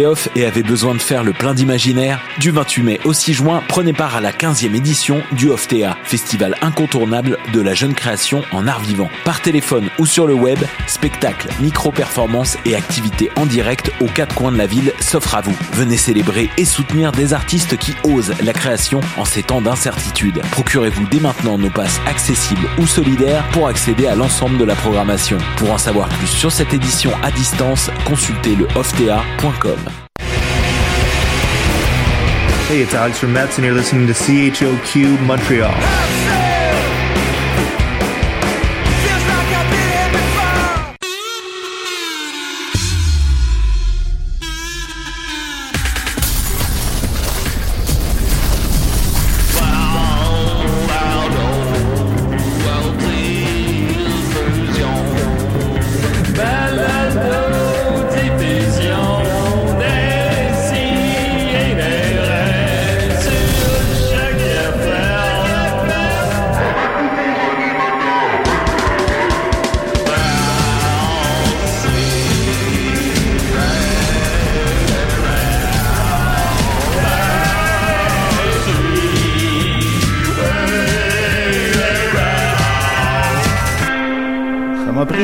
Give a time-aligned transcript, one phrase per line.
[0.00, 3.62] Off et avez besoin de faire le plein d'imaginaire Du 28 mai au 6 juin,
[3.68, 8.66] prenez part à la 15e édition du OFTEA, festival incontournable de la jeune création en
[8.66, 9.10] art vivant.
[9.24, 14.50] Par téléphone ou sur le web, spectacles, micro-performances et activités en direct aux quatre coins
[14.50, 15.56] de la ville s'offrent à vous.
[15.74, 20.40] Venez célébrer et soutenir des artistes qui osent la création en ces temps d'incertitude.
[20.52, 25.36] Procurez-vous dès maintenant nos passes accessibles ou solidaires pour accéder à l'ensemble de la programmation.
[25.56, 29.81] Pour en savoir plus sur cette édition à distance, consultez le oftea.com.
[32.72, 36.31] Hey, it's Alex from Mets, and you're listening to CHOQ Montreal.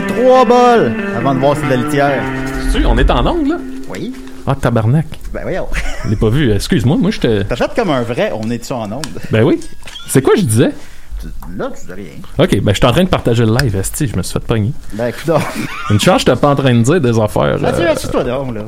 [0.08, 2.22] Trois bols avant de voir si la litière.
[2.72, 3.56] Tu on est en angle, là?
[3.88, 4.14] Oui.
[4.46, 5.06] Ah, tabarnak.
[5.32, 5.68] Ben voyons.
[6.04, 6.52] Je l'ai pas vu.
[6.52, 7.44] Excuse-moi, moi, j'étais.
[7.44, 9.06] T'achètes comme un vrai, on est-tu en onde?
[9.30, 9.60] Ben oui.
[10.08, 10.70] C'est quoi je disais?
[11.56, 12.12] Là, tu dis rien.
[12.38, 14.46] Ok, ben je suis en train de partager le live, Esti, je me suis fait
[14.46, 14.72] pogner.
[14.92, 15.34] Ben écoute.
[15.90, 17.58] Une chance, j'étais pas en train de dire des affaires.
[17.60, 18.62] Mathieu, euh, assis-toi donc, là.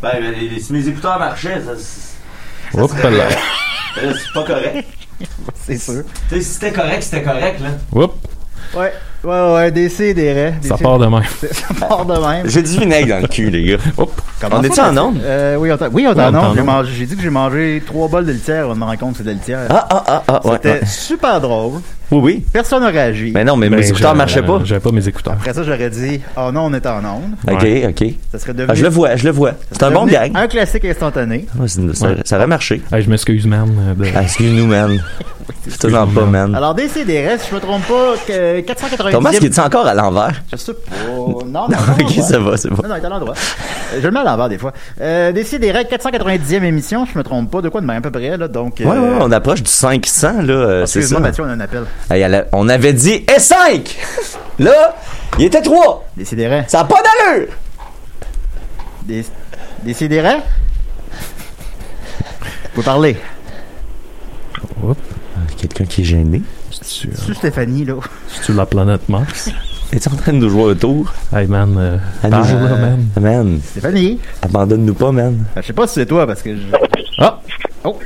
[0.00, 3.10] Ben, ben, si mes écouteurs marchaient, ça, c'est- Oups, là.
[3.10, 4.86] ben, c'est pas correct.
[5.64, 6.02] C'est sûr.
[6.28, 7.68] Tu sais, si c'était correct, c'était correct, là.
[7.92, 8.14] Oups,
[8.74, 8.92] Ouais,
[9.24, 10.54] ouais, ouais, des C, des raies.
[10.62, 11.22] ça part de même.
[11.52, 12.48] Ça part de même.
[12.48, 13.76] J'ai du vinaigre dans le cul, les gars.
[14.40, 15.20] Comment On est-tu en onde?
[15.22, 16.54] Euh, oui, on t'a- oui, on est Oui, en on est en onde.
[16.54, 16.66] J'ai onde.
[16.66, 19.18] mangé- J'ai dit que j'ai mangé trois bols de litière, on me rend compte que
[19.18, 19.60] c'est de la litière.
[19.70, 20.52] Ah, ah, ah, ah, ouais.
[20.54, 20.86] C'était ouais.
[20.86, 21.80] super drôle.
[22.12, 22.44] Oui, oui.
[22.52, 23.32] Personne n'a réagi.
[23.34, 24.60] Mais non, mais Ben, mes écouteurs j'ai- marchaient pas.
[24.64, 25.32] J'avais pas mes écouteurs.
[25.32, 27.32] Après ça, j'aurais dit, oh non, on est en onde.
[27.50, 27.86] Ok, Ouais.
[27.88, 28.08] ok.
[28.30, 28.68] Ça serait devenu.
[28.70, 29.52] Ah, je le vois, je le vois.
[29.70, 30.30] C'est un bon gag.
[30.34, 31.46] Un classique instantané.
[31.58, 32.16] Ouais, c'est- ça, Ouais.
[32.24, 32.82] ça aurait marché.
[32.96, 33.68] Je m'excuse, man.
[33.78, 35.02] euh, de- Ah, Excuse-nous, man.
[35.68, 36.54] C'est non pas, man.
[36.54, 40.42] Alors, DCDR, si je me trompe pas, que 490 Thomas, est-tu encore à l'envers?
[40.50, 40.80] Je sais pas.
[41.16, 42.82] Non, non, Non, ok, ça va, c'est bon.
[42.82, 43.34] Non, non, il est à l'endroit.
[43.94, 44.72] Euh, Je le mets à l'envers des fois.
[45.00, 48.36] Euh, Décidérez, 490e émission, je me trompe pas, de quoi de même à peu près,
[48.36, 48.76] là, donc...
[48.80, 50.52] Ouais, ouais, ouais, on approche du 500, là.
[50.52, 50.82] euh.
[50.82, 51.82] Excuse-moi, Mathieu, on a un appel.
[52.52, 53.96] On avait dit S5!
[54.58, 54.96] Là,
[55.38, 56.08] il était 3!
[56.16, 56.64] Décidérez.
[56.68, 57.48] Ça a pas d'allure!
[59.04, 59.24] Dé-
[59.82, 60.36] Décidérez.
[62.74, 63.16] Vous parler.
[64.82, 64.96] Oups.
[65.56, 66.42] Quelqu'un qui est gêné.
[66.70, 67.94] C'est-tu euh, C'est Stéphanie, là?
[68.28, 69.50] c'est-tu la planète Mars?
[69.92, 71.12] Es-tu en train de nous jouer un tour?
[71.34, 71.76] Hey, man.
[71.78, 72.36] Euh, À nous-
[72.68, 73.06] là, man.
[73.20, 74.20] Man, Stéphanie.
[74.42, 75.44] abandonne-nous pas, man.
[75.56, 76.62] Euh, Je sais pas si c'est toi, parce que je...
[77.18, 77.40] Ah!
[77.84, 77.98] Oh.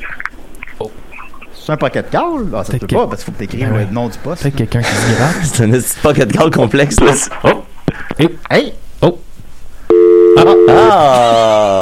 [1.66, 2.22] C'est un pocket call?
[2.54, 3.87] Ah, ça peut que- pas, parce qu'il faut que t'écrives Ben ouais.
[3.88, 4.43] le nom du poste.
[4.43, 5.34] Peut-être quelqu'un qui se gratte.
[5.43, 7.12] C'est un petit pocket call complexe, là.
[7.43, 7.65] Oh!
[8.21, 8.72] Et, Hey!
[9.03, 9.19] oh!
[10.69, 11.78] Ah!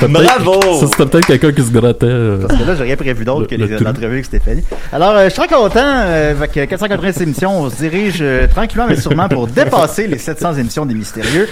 [0.00, 0.60] Peut-être- Bravo!
[0.80, 2.06] Ça, c'était peut-être quelqu'un qui se grattait.
[2.06, 2.46] euh.
[2.48, 4.64] Parce que là, j'ai rien prévu d'autre que l'entrevue avec Stéphanie.
[4.92, 5.78] Alors, euh, je suis très content.
[5.84, 10.18] Euh, avec euh, 480 émissions, on se dirige euh, tranquillement mais sûrement pour dépasser les
[10.18, 11.48] 700 émissions des Mystérieux.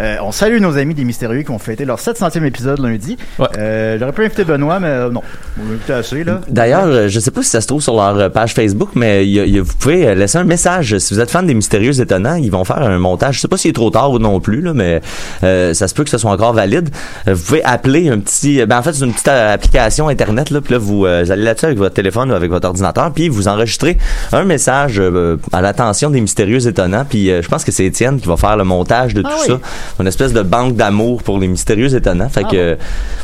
[0.00, 3.16] Euh, on salue nos amis des Mystérieux qui ont fêté leur 700e épisode lundi.
[3.38, 3.46] Ouais.
[3.58, 5.22] Euh, J'aurais pu inviter Benoît, mais euh, non.
[5.60, 6.40] On l'a invité assez, là.
[6.48, 9.40] D'ailleurs, je sais pas si ça se trouve sur leur page Facebook, mais il y
[9.40, 10.96] a- il y a- vous pouvez laisser un message.
[10.98, 13.36] Si vous êtes fan des Mystérieux Étonnants, ils vont faire un montage.
[13.36, 15.02] Je sais pas s'il est trop tard ou non plus, là, mais
[15.44, 16.88] euh, ça se peut que ce soit encore valide.
[17.26, 18.64] Vous pouvez appeler un petit...
[18.66, 21.42] Ben, en fait, c'est une petite application Internet, là, puis là, vous, euh, vous allez
[21.42, 23.98] là-dessus avec votre téléphone ou avec votre ordinateur, puis vous enregistrez
[24.32, 28.18] un message euh, à l'attention des Mystérieux Étonnants, puis euh, je pense que c'est Étienne
[28.20, 29.46] qui va faire le montage de Ah tout oui.
[29.48, 29.60] ça.
[29.98, 32.28] Une espèce de banque d'amour pour les Mystérieux Étonnants.
[32.28, 32.78] Fait Ah que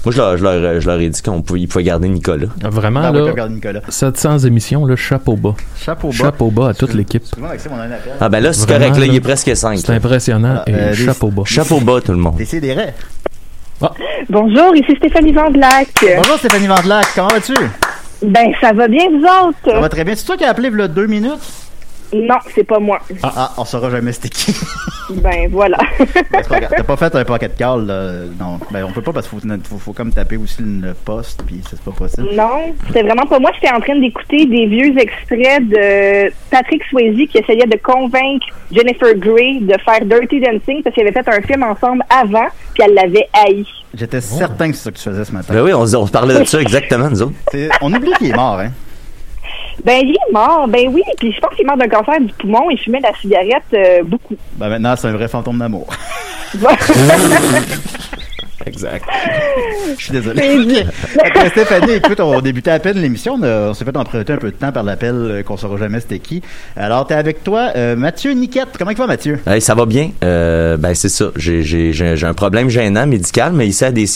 [0.05, 2.49] moi, je leur, je, leur, je leur ai dit qu'on pouvait, ils pouvaient garder Nicolas.
[2.65, 3.81] Vraiment, Ah, oui, là, regarde Nicolas.
[3.89, 5.55] 700 émissions, là, chapeau bas.
[5.81, 6.15] Chapeau bas.
[6.15, 7.25] Chapeau bas à toute l'équipe.
[8.21, 9.79] Ah ben là, c'est correct, là, il est presque 5.
[9.79, 11.43] C'est impressionnant Voilà, et euh, chapeau bas.
[11.45, 12.37] Chapeau bas, tout le monde.
[12.37, 12.93] Décidérez.
[14.29, 15.89] Bonjour, ici Stéphanie Vandelac.
[16.17, 17.55] Bonjour Stéphanie Vandelac, comment vas-tu?
[18.23, 19.59] Ben, ça va bien, vous autres?
[19.71, 20.15] Ça va très bien.
[20.17, 21.66] C'est toi qui as appelé a deux minutes?
[22.13, 22.99] Non, c'est pas moi.
[23.23, 24.55] Ah, on saura jamais c'était qui.
[25.11, 25.79] Ben voilà.
[26.51, 26.69] Ben.
[26.69, 28.13] T'as pas fait un pocket call, là?
[28.41, 31.43] Non, ben on peut pas parce qu'il faut, faut, faut comme taper aussi le poste,
[31.47, 32.29] puis c'est pas possible.
[32.35, 33.51] non, c'était vraiment pas moi.
[33.55, 39.15] J'étais en train d'écouter des vieux extraits de Patrick Swayze qui essayait de convaincre Jennifer
[39.17, 42.95] Grey de faire Dirty Dancing parce qu'ils avaient fait un film ensemble avant, puis elle
[42.95, 43.65] l'avait haï.
[43.95, 45.55] J'étais certain que c'est ça que tu faisais ce matin.
[45.55, 47.35] Ben oui, on, se- on parlait de ça exactement, nous autres.
[47.81, 48.71] On oublie qu'il est mort, hein.
[49.85, 52.33] Ben, il est mort, ben oui, puis je pense qu'il est mort d'un cancer du
[52.35, 54.37] poumon et fumait la cigarette euh, beaucoup.
[54.55, 55.87] Ben maintenant, c'est un vrai fantôme d'amour.
[58.67, 59.05] Exact.
[59.99, 60.43] Je suis désolé.
[60.93, 63.35] Fait que, Stéphanie, écoute, on débutait à peine l'émission.
[63.41, 66.01] On, on s'est fait emprunter un peu de temps par l'appel euh, qu'on saura jamais
[66.01, 66.43] c'était qui.
[66.77, 68.69] Alors, t'es avec toi, euh, Mathieu Niquette.
[68.79, 69.39] Comment il va, Mathieu?
[69.47, 70.11] Hey, ça va bien.
[70.25, 71.27] Euh, ben c'est ça.
[71.37, 74.07] J'ai, j'ai, j'ai j'ai un problème gênant médical, mais ici à des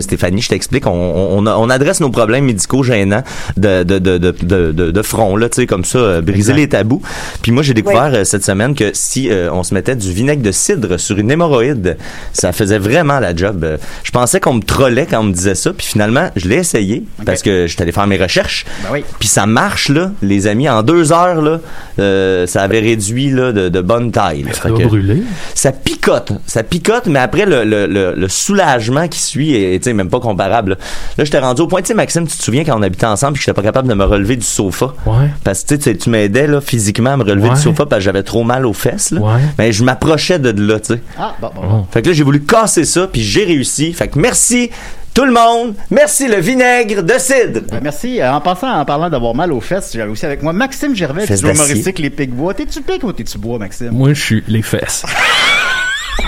[0.00, 3.22] Stéphanie, je t'explique, on, on, on adresse nos problèmes médicaux gênants
[3.56, 6.52] de, de, de, de, de, de, de front, là, tu sais, comme ça, euh, briser
[6.52, 6.56] Exact.
[6.56, 7.02] les tabous.
[7.42, 10.42] Puis moi, j'ai découvert euh, cette semaine que si euh, on se mettait du vinaigre
[10.42, 11.96] de cidre sur une hémorroïde,
[12.32, 13.66] ça faisait vraiment la job.
[14.02, 17.04] Je pensais qu'on me trollait quand on me disait ça, puis finalement, je l'ai essayé
[17.24, 18.64] parce que je suis allé faire mes recherches.
[18.82, 19.04] Ben oui.
[19.18, 20.68] Puis ça marche, là, les amis.
[20.68, 21.60] En deux heures, là,
[21.98, 24.42] euh, ça avait réduit là, de, de bonne taille.
[24.44, 24.52] là.
[24.52, 25.22] Ça doit brûler.
[25.54, 30.08] ça picote, ça picote, mais après le, le, le, le soulagement qui suit est, même
[30.10, 30.70] pas comparable.
[30.72, 30.76] Là,
[31.18, 33.34] Là, j'étais rendu au point, tu sais, Maxime, tu te souviens quand on habitait ensemble,
[33.34, 34.94] puis que j'étais pas capable de me relever du sofa.
[35.06, 35.28] Ouais.
[35.44, 37.54] Parce que tu sais, tu m'aidais là physiquement à me relever Ouais.
[37.54, 39.10] du sofa parce que j'avais trop mal aux fesses.
[39.10, 39.20] Là.
[39.20, 39.40] Ouais.
[39.58, 41.00] Mais je m'approchais de là, tu sais.
[41.18, 41.86] Ah, bon, bon.
[41.90, 43.73] Fait que là, j'ai voulu casser ça, puis j'ai réussi.
[43.94, 44.70] Fait que merci
[45.14, 47.60] tout le monde, merci le vinaigre de cidre.
[47.70, 48.20] Ben, merci.
[48.20, 51.24] Euh, En passant, en parlant d'avoir mal aux fesses, j'avais aussi avec moi Maxime Gervais,
[51.26, 52.52] Fesses du humoristique Les Pics Bois.
[52.54, 53.90] T'es-tu pic ou t'es-tu bois, Maxime?
[53.92, 55.04] Moi, je suis les fesses.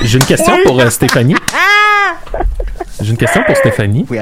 [0.03, 1.35] J'ai une question pour euh, Stéphanie.
[3.01, 4.07] J'ai une question pour Stéphanie.
[4.09, 4.19] Oui,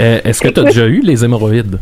[0.00, 1.78] Euh, Est-ce que tu as déjà eu les hémorroïdes?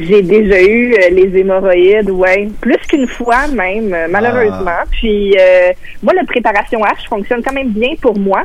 [0.00, 4.82] J'ai déjà eu euh, les hémorroïdes, ouais, plus qu'une fois même, euh, malheureusement.
[4.90, 8.42] Puis euh, moi, la préparation H fonctionne quand même bien pour moi.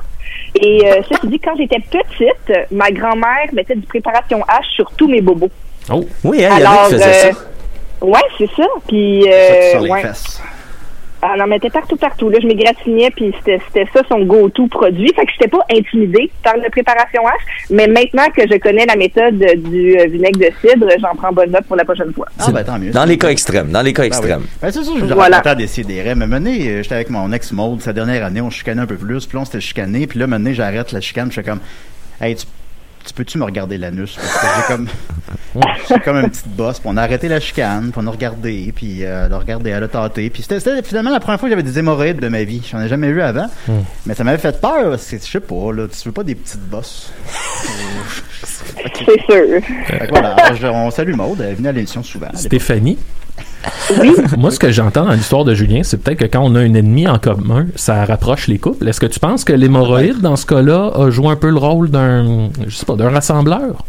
[0.59, 5.07] Et euh, ça, dit quand j'étais petite, ma grand-mère mettait du préparation H sur tous
[5.07, 5.49] mes bobos.
[5.91, 8.05] Oh, Oui, hein, il y en a Alors, qui faisaient euh, ça.
[8.05, 8.67] ouais, c'est ça.
[8.87, 10.01] Puis Ça, euh, sur les ouais.
[10.01, 10.41] fesses.
[11.21, 12.29] Elle en mettait partout, partout.
[12.29, 15.11] Là, je m'égratignais, puis c'était c'était ça son go-to produit.
[15.15, 17.31] Fait que j'étais pas intimidée par la préparation H.
[17.71, 21.51] Mais maintenant que je connais la méthode du euh, vinaigre de cidre, j'en prends bonne
[21.51, 22.27] note pour la prochaine fois.
[22.39, 22.91] Ah, ben tant mieux.
[22.91, 24.17] Dans les cas extrêmes, dans les cas Ben oui.
[24.17, 24.43] extrêmes.
[24.61, 25.41] Ben, c'est ça, je Voilà.
[25.43, 26.01] à décider.
[26.15, 28.95] Mais maintenant, euh, j'étais avec mon ex Maude, sa dernière année, on chicanait un peu
[28.95, 31.59] plus, puis là, on s'était chicané, puis là, maintenant, j'arrête la chicane, je suis comme,
[32.21, 32.45] hey, tu,
[33.09, 34.15] tu peux-tu me regarder l'anus?
[34.15, 34.87] Parce que j'ai comme,
[35.89, 38.71] j'ai comme une petite bosse, puis on a arrêté la chicane, puis on a regardé,
[38.75, 41.49] puis euh, elle a regardé, elle a tâté, puis c'était, c'était finalement la première fois
[41.49, 42.61] que j'avais des hémorroïdes de ma vie.
[42.71, 43.47] J'en ai jamais eu avant,
[44.05, 46.35] mais ça m'avait fait peur, parce que, je sais pas, là, tu veux pas des
[46.35, 47.11] petites bosses?
[48.43, 49.61] C'est sûr.
[49.85, 52.29] Fait que voilà, je- on salue Maude, elle venait à l'émission souvent.
[52.33, 52.97] Stéphanie?
[53.99, 54.15] Oui.
[54.37, 56.73] Moi, ce que j'entends dans l'histoire de Julien, c'est peut-être que quand on a un
[56.73, 58.87] ennemi en commun, ça rapproche les couples.
[58.87, 61.89] Est-ce que tu penses que l'hémorroïde, dans ce cas-là, a joué un peu le rôle
[61.89, 63.85] d'un, je sais pas, d'un rassembleur?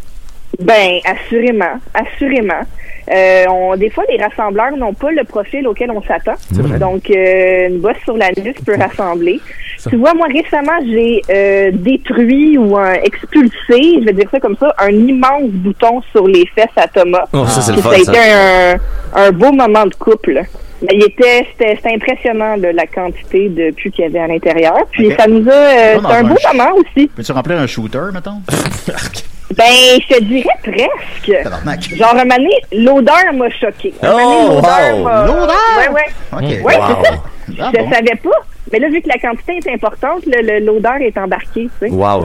[0.59, 2.61] Ben, assurément, assurément.
[3.09, 6.35] Euh, on, des fois, les rassembleurs n'ont pas le profil auquel on s'attend.
[6.79, 9.39] Donc, euh, une bosse sur la nuque peut rassembler.
[9.77, 9.89] Ça.
[9.89, 14.55] Tu vois, moi, récemment, j'ai euh, détruit ou euh, expulsé, je vais dire ça comme
[14.57, 17.25] ça, un immense bouton sur les fesses à Thomas.
[17.33, 18.79] Oh, ça, c'est le fun, ça a été un,
[19.27, 20.41] un beau moment de couple.
[20.83, 24.27] Mais il était, c'était, c'était impressionnant là, la quantité de pu qu'il y avait à
[24.27, 24.77] l'intérieur.
[24.91, 27.07] Puis ça nous a, euh, c'est un beau un- moment aussi.
[27.07, 28.41] Peux-tu remplir un shooter, mettons?
[29.57, 31.43] Ben, je te dirais presque.
[31.43, 31.81] Tabarnak.
[31.95, 32.25] Genre, un
[32.71, 33.93] l'odeur m'a choqué.
[34.01, 35.03] Un Oh, l'odeur wow.
[35.03, 35.55] m'a- L'odeur?
[35.77, 36.07] Ouais, ouais.
[36.33, 36.65] Ok.
[36.65, 36.83] Ouais, Wow.
[37.01, 37.23] c'est ça.
[37.59, 37.91] Ah, je bon?
[37.91, 38.29] savais pas.
[38.71, 41.89] Mais là, vu que la quantité est importante, l'odeur est embarquée, tu sais.
[41.91, 42.23] Wow.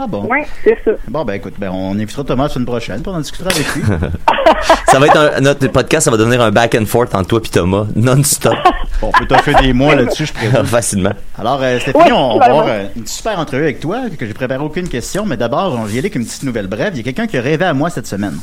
[0.00, 0.26] Ah bon?
[0.26, 0.92] Ouais, c'est ça.
[1.08, 3.74] Bon, ben écoute, ben, on invitera Thomas la semaine prochaine, puis on en discutera avec
[3.74, 3.82] lui.
[4.86, 7.40] Ça va être un, notre podcast, ça va devenir un back and forth entre toi
[7.44, 8.54] et Thomas, non-stop,
[9.00, 10.64] Bon, on peut t'offrir des mois là-dessus, je présume.
[10.64, 11.12] facilement.
[11.38, 14.62] Alors, euh, Stéphanie, on va avoir euh, une super entrevue avec toi, que j'ai préparé
[14.62, 16.92] aucune question, mais d'abord, on va y aller avec une petite nouvelle brève.
[16.94, 18.38] Il y a quelqu'un qui a rêvé à moi cette semaine.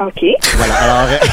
[0.00, 0.24] OK.
[0.56, 1.08] Voilà, alors...
[1.10, 1.26] euh,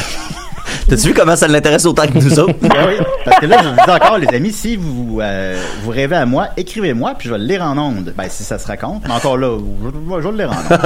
[0.90, 2.56] T'as-tu vu comment ça l'intéresse autant que nous autres?
[2.62, 5.92] Ben oui, parce que là, je vous dis encore, les amis, si vous, euh, vous
[5.92, 8.12] rêvez à moi, écrivez-moi, puis je vais le lire en ondes.
[8.18, 9.04] Ben, si ça se raconte.
[9.08, 10.80] Mais encore là, je, je vais le lire en ondes.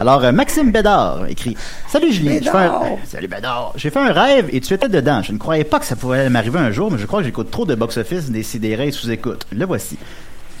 [0.00, 1.56] Alors, euh, Maxime Bédard écrit
[1.88, 2.80] Salut Julien, j'ai fait un...
[3.06, 3.72] Salut Bédard.
[3.76, 5.22] J'ai fait un rêve et tu étais dedans.
[5.22, 7.50] Je ne croyais pas que ça pourrait m'arriver un jour, mais je crois que j'écoute
[7.52, 9.46] trop de box-office, des sidérés sous écoute.
[9.52, 9.96] Le voici.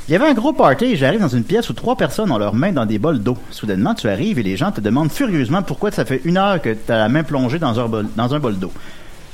[0.08, 2.38] Il y avait un gros party et j'arrive dans une pièce où trois personnes ont
[2.38, 3.36] leurs mains dans des bols d'eau.
[3.50, 6.74] Soudainement, tu arrives et les gens te demandent furieusement pourquoi ça fait une heure que
[6.74, 8.70] tu as la main plongée dans un bol, d'eau.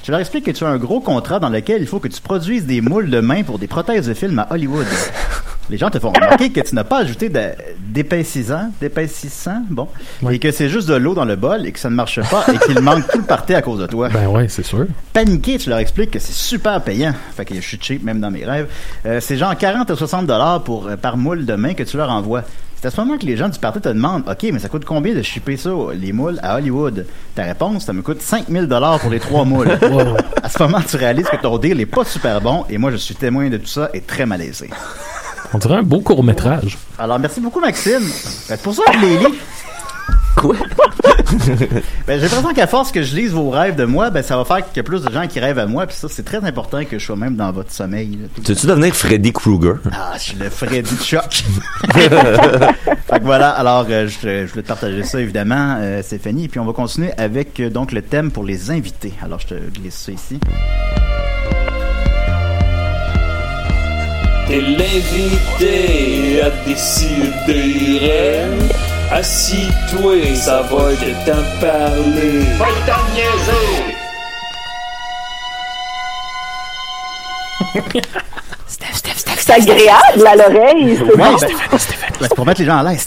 [0.03, 2.23] Je leur explique que tu as un gros contrat dans lequel il faut que tu
[2.23, 4.87] produises des moules de main pour des prothèses de film à Hollywood.
[5.71, 7.31] Les gens te font remarquer que tu n'as pas ajouté
[7.79, 9.89] d'épaississant, d'épaississant, bon,
[10.23, 10.37] Ouais.
[10.37, 12.45] et que c'est juste de l'eau dans le bol et que ça ne marche pas
[12.53, 14.09] et qu'il manque tout le party à cause de toi.
[14.09, 14.87] Ben ouais, c'est sûr.
[15.13, 17.15] Paniqué, tu leur expliques que c'est super payant.
[17.37, 18.67] Fait que je suis cheap même dans mes rêves.
[19.07, 21.97] Euh, c'est genre 40 à 60 dollars pour euh, par moule de main que tu
[21.97, 22.43] leur envoies.
[22.81, 24.85] C'est à ce moment que les gens du party te demandent OK, mais ça coûte
[24.85, 27.07] combien de shipper ça, les moules, à Hollywood?
[27.37, 29.69] Ta réponse, ça me coûte 5000 dollars pour les trois moules.
[30.43, 32.97] À ce moment, tu réalises que ton deal est pas super bon et moi, je
[32.97, 34.69] suis témoin de tout ça et très malaisé.
[35.55, 36.79] On dirait un beau court-métrage.
[36.99, 38.03] Alors, merci beaucoup, Maxime.
[38.03, 39.39] C'est pour ça que je les lis.
[40.37, 40.57] Quoi?
[42.07, 44.45] Ben, j'ai l'impression qu'à force que je lise vos rêves de moi, ben, ça va
[44.45, 45.87] faire qu'il y a plus de gens qui rêvent à moi.
[45.87, 48.19] Puis ça, c'est très important que je sois même dans votre sommeil.
[48.43, 49.77] Tu veux-tu devenir Freddy Krueger?
[49.93, 51.45] Ah, je suis le Freddy choc.
[51.95, 56.45] fait que voilà, alors euh, je, je voulais te partager ça évidemment, euh, Stéphanie.
[56.45, 59.15] Et puis on va continuer avec euh, donc le thème pour les invités.
[59.23, 60.39] Alors je te glisse ça ici.
[64.53, 68.11] T'es l'invité à décider.
[69.11, 72.41] Assis-toi, ça va de t'en parler.
[72.59, 73.97] Va t'en niaiser!
[79.39, 80.99] C'est agréable à l'oreille.
[80.99, 81.35] c'est ben,
[82.21, 83.07] ben, pour mettre les gens à l'aise.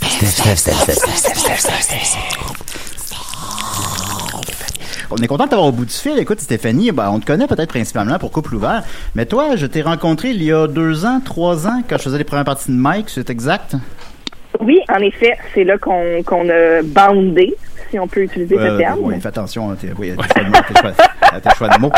[5.12, 6.18] On est content de t'avoir au bout du fil.
[6.18, 8.84] Écoute, Stéphanie, ben, on te connaît peut-être principalement pour Couple Ouvert,
[9.14, 12.18] mais toi, je t'ai rencontré il y a deux ans, trois ans, quand je faisais
[12.18, 13.76] les premières parties de Mike, c'est exact?
[14.60, 17.54] Oui, en effet, c'est là qu'on a bandé,
[17.92, 19.00] si on peut utiliser ce Euh, terme.
[19.02, 20.56] oui, fais attention à tes, oui, à tes choix de mots.
[20.58, 21.92] à tes choix- à tes choix de mots.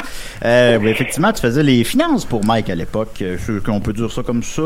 [0.44, 3.24] Euh, oui, effectivement, tu faisais les finances pour Mike à l'époque.
[3.66, 4.64] Qu'on peut dire ça comme ça.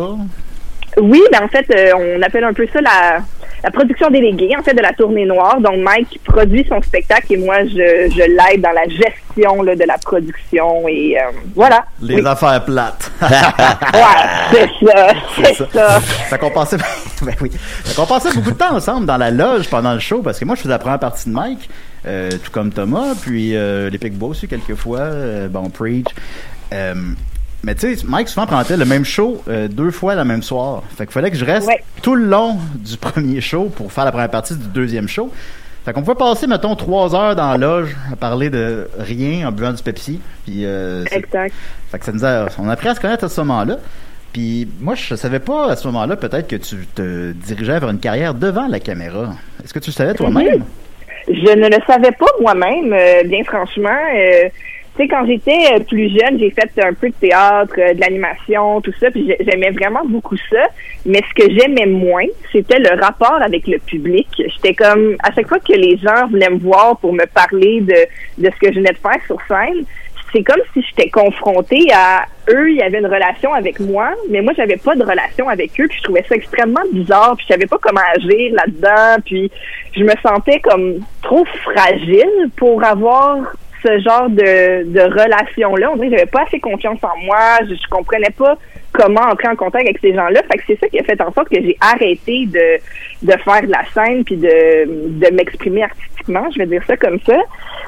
[0.97, 3.19] Oui, ben en fait, euh, on appelle un peu ça la,
[3.63, 5.59] la production déléguée, en fait, de la tournée noire.
[5.61, 9.83] Donc, Mike produit son spectacle et moi, je, je l'aide dans la gestion là, de
[9.83, 11.85] la production et euh, voilà.
[12.01, 12.25] Les Oui.
[12.27, 13.11] affaires plates.
[13.21, 15.99] Ouais, c'est ça, c'est ça.
[16.29, 16.37] ça.
[16.53, 16.77] Passait,
[17.21, 17.51] ben oui.
[17.95, 20.73] Beaucoup de temps ensemble dans la loge pendant le show parce que moi, je faisais
[20.73, 21.69] la première partie de Mike,
[22.05, 26.07] euh, tout comme Thomas, puis euh, les Picbois aussi quelquefois, euh, bon, Preach.
[27.63, 30.81] Mais tu sais, Mike souvent prenait le même show euh, deux fois le même soir.
[30.97, 31.83] Fait qu'il fallait que je reste Ouais.
[32.01, 35.31] tout le long du premier show pour faire la première partie du deuxième show.
[35.85, 39.51] Fait qu'on pouvait passer, mettons, trois heures dans la loge à parler de rien en
[39.51, 40.19] buvant du Pepsi.
[40.45, 41.53] Puis euh, Exact.
[41.91, 43.77] fait que ça nous a, on a appris à se connaître à ce moment-là.
[44.33, 47.99] Puis moi, je savais pas à ce moment-là peut-être que tu te dirigeais vers une
[47.99, 49.33] carrière devant la caméra.
[49.63, 50.63] Est-ce que tu le savais toi-même?
[51.27, 53.89] Je ne le savais pas moi-même, euh, bien franchement.
[54.15, 54.49] Euh,
[54.95, 58.01] tu sais, quand j'étais euh, plus jeune, j'ai fait un peu de théâtre, euh, de
[58.01, 60.63] l'animation, tout ça, puis j'ai- j'aimais vraiment beaucoup ça.
[61.05, 64.27] Mais ce que j'aimais moins, c'était le rapport avec le public.
[64.37, 67.95] J'étais comme, à chaque fois que les gens venaient me voir pour me parler de,
[68.43, 69.85] de ce que je venais de faire sur scène,
[70.33, 74.41] c'est comme si j'étais confrontée à eux, il y avait une relation avec moi, mais
[74.41, 77.53] moi j'avais pas de relation avec eux, puis je trouvais ça extrêmement bizarre, puis je
[77.53, 79.51] savais pas comment agir là-dedans, puis
[79.93, 83.39] je me sentais comme trop fragile pour avoir
[83.83, 85.91] ce genre de, de relation-là.
[85.91, 88.57] On dirait que j'avais pas assez confiance en moi, je, comprenais pas
[88.93, 90.41] comment entrer en contact avec ces gens-là.
[90.51, 92.77] Fait que c'est ça qui a fait en sorte que j'ai arrêté de,
[93.23, 97.19] de faire de la scène puis de, de m'exprimer artistiquement, je vais dire ça comme
[97.25, 97.37] ça.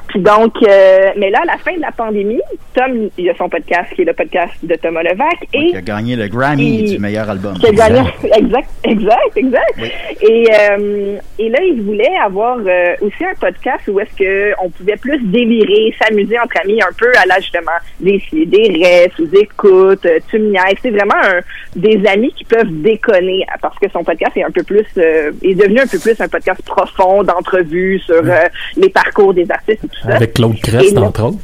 [0.08, 2.40] Puis donc, euh, mais là, à la fin de la pandémie,
[2.74, 5.80] Tom, il a son podcast qui est le podcast de Thomas Levac et Qui a
[5.80, 7.54] gagné le Grammy du meilleur album.
[7.54, 8.00] qui a gagné.
[8.36, 9.78] Exact, exact, exact.
[10.20, 14.70] Et, euh, et là, il voulait avoir euh, aussi un podcast où est-ce que on
[14.70, 19.40] pouvait plus délirer, s'amuser entre amis un peu à la justement des des restes, des
[19.40, 20.54] écoutes, tu me.
[20.82, 21.40] C'est vraiment un,
[21.76, 25.80] des amis qui peuvent déconner parce que son podcast est un peu plus est devenu
[25.80, 29.96] un peu plus un podcast profond d'entrevues sur euh, les parcours des artistes et tout
[30.02, 30.14] ça.
[30.14, 31.38] Avec Claude Crest, entre autres.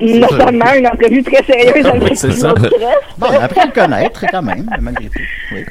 [0.00, 2.52] Notamment une entrevue très sérieuse avec Oui, c'est ça.
[2.52, 2.98] Claude Crest.
[3.18, 5.20] Bon, on a appris à le connaître quand même, malgré tout.
[5.52, 5.64] Oui.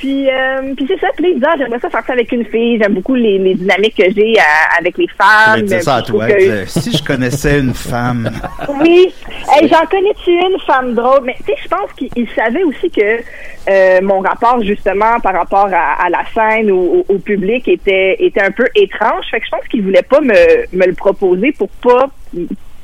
[0.00, 1.08] Puis, euh, puis c'est ça.
[1.14, 2.78] Puis là, il j'aimerais ça faire ça avec une fille.
[2.80, 5.66] J'aime beaucoup les, les dynamiques que j'ai à- avec les femmes.
[5.68, 6.26] ça à toi.
[6.26, 8.30] que- il si je connaissais une femme.
[8.80, 9.12] Oui.
[9.52, 11.20] Hey, j'en connais-tu une femme drôle?
[11.26, 13.18] Mais tu sais, je pense qu'il il savait aussi que
[13.68, 18.16] euh, mon rapport, justement, par rapport à, à la scène ou au, au public était,
[18.20, 19.26] était un peu étrange.
[19.30, 20.32] Fait que je pense qu'il voulait pas me,
[20.76, 22.08] me le proposer pour pas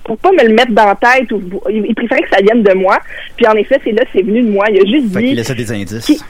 [0.05, 2.63] pour pas me le mettre dans la tête ou il il préférait que ça vienne
[2.63, 2.99] de moi.
[3.37, 4.67] Puis en effet, c'est là, c'est venu de moi.
[4.71, 6.25] Il a juste Fait dit qu'il laissait des indices.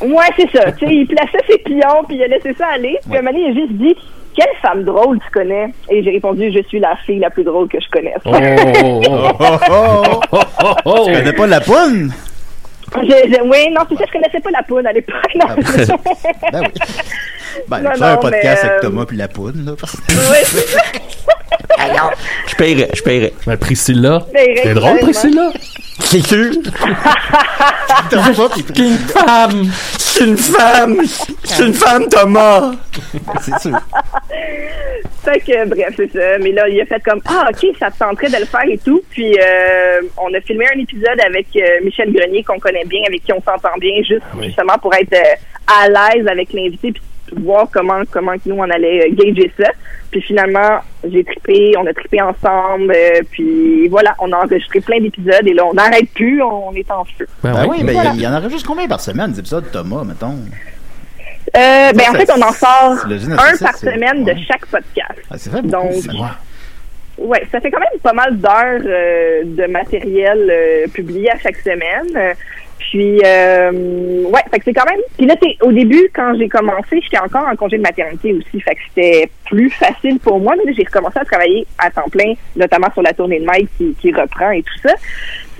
[0.00, 0.72] Ouais, c'est ça.
[0.78, 2.98] tu sais, il plaçait ses pions, puis il a laissé ça aller.
[3.02, 3.18] Puis Ouais.
[3.18, 3.96] un moment donné, il a juste dit
[4.36, 7.68] Quelle femme drôle tu connais Et j'ai répondu Je suis la fille la plus drôle
[7.68, 8.20] que je connaisse.
[8.24, 9.30] Oh, oh,
[9.70, 10.20] oh.
[10.32, 11.04] Oh, oh, oh.
[11.06, 12.12] Tu connais pas la poune?
[12.92, 15.14] Je- je- oui, non, c'est ça, je connaissais pas la poudre à l'époque.
[15.36, 15.96] Non, Ah, c'est ça.
[16.52, 16.68] Ben oui.
[17.68, 19.72] Ben, Non, tu un podcast mais, avec euh, Thomas puis la poune, là.
[19.78, 20.60] parce- Oui,
[21.78, 22.10] c'est ça.
[22.46, 23.32] Je paierais, je paierais.
[23.46, 24.24] Ben, Priscilla.
[24.32, 24.98] Mais C'est drôle.
[25.00, 25.50] Priscilla.
[26.00, 26.50] C'est sûr.
[28.74, 29.70] Puis- une femme.
[29.98, 30.96] C'est une femme.
[31.44, 32.72] C'est une femme, Thomas.
[33.40, 33.78] c'est sûr.
[35.24, 36.38] Fait que, bref, c'est ça.
[36.40, 38.78] Mais là, il a fait comme, ah, OK, ça te tenterait de le faire et
[38.78, 39.02] tout.
[39.10, 43.22] Puis, euh, on a filmé un épisode avec euh, Michel Grenier, qu'on connaît bien, avec
[43.24, 45.34] qui on s'entend bien, juste justement pour être euh,
[45.82, 47.02] à l'aise avec l'invité, puis
[47.38, 49.70] voir comment comment que nous, on allait euh, gager ça.
[50.10, 55.00] Puis finalement, j'ai trippé, on a trippé ensemble, euh, puis voilà, on a enregistré plein
[55.00, 57.26] d'épisodes, et là, on n'arrête plus, on est en feu.
[57.42, 58.10] Ben Ben oui, ben Voilà.
[58.14, 60.34] il y en aurait juste combien par semaine, des épisodes, Thomas, mettons?
[61.56, 65.18] Euh, ben, en fait, on en sort un par semaine de chaque podcast.
[65.30, 65.84] Ah, c'est vrai, beaucoup.
[65.84, 66.26] Donc,
[67.18, 71.56] Ouais, ça fait quand même pas mal d'heures euh, de matériel euh, publié à chaque
[71.56, 72.34] semaine.
[72.80, 75.00] Puis, euh, ouais, fait que c'est quand même.
[75.16, 78.74] Puis là, au début, quand j'ai commencé, j'étais encore en congé de maternité aussi, fait
[78.74, 80.54] que c'était plus facile pour moi.
[80.64, 83.94] Mais j'ai recommencé à travailler à temps plein, notamment sur la tournée de Mike qui,
[84.00, 84.94] qui reprend et tout ça.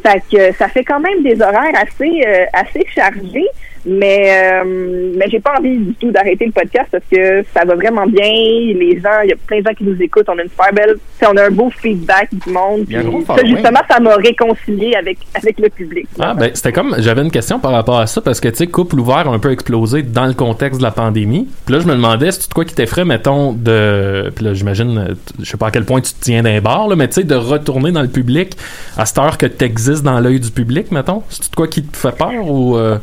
[0.03, 3.47] Fait que ça fait quand même des horaires assez euh, assez chargés,
[3.85, 7.75] mais euh, mais j'ai pas envie du tout d'arrêter le podcast parce que ça va
[7.75, 8.31] vraiment bien.
[8.31, 10.29] Les gens, il y a plein de gens qui nous écoutent.
[10.29, 12.85] On a une super belle, tu on a un beau feedback du monde.
[12.87, 12.97] Puis
[13.27, 16.09] ça, justement, ça m'a réconcilié avec avec le public.
[16.19, 18.67] Ah, ben, c'était comme, j'avais une question par rapport à ça, parce que, tu sais,
[18.67, 21.49] couple ouvert a un peu explosé dans le contexte de la pandémie.
[21.65, 25.17] Puis là, je me demandais, c'est de quoi qui t'effraie, mettons, de, puis là, j'imagine,
[25.39, 27.25] je sais pas à quel point tu te tiens d'un bar, là, mais tu sais,
[27.25, 28.57] de retourner dans le public
[28.97, 31.23] à cette heure que t'existes dans l'œil du public, mettons?
[31.29, 32.99] C'est quoi qui te fait peur ou, euh,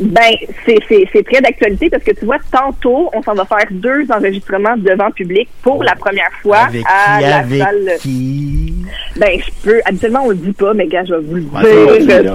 [0.00, 0.21] Ben,
[0.66, 0.78] c'est,
[1.12, 5.10] c'est, très d'actualité parce que tu vois, tantôt, on s'en va faire deux enregistrements devant
[5.10, 7.90] public pour la première fois Avec à qui, la avec salle.
[8.00, 8.74] qui?
[9.16, 9.80] Ben, je peux.
[9.84, 12.34] Habituellement, on le dit pas, mais gars, je vais vous le dire.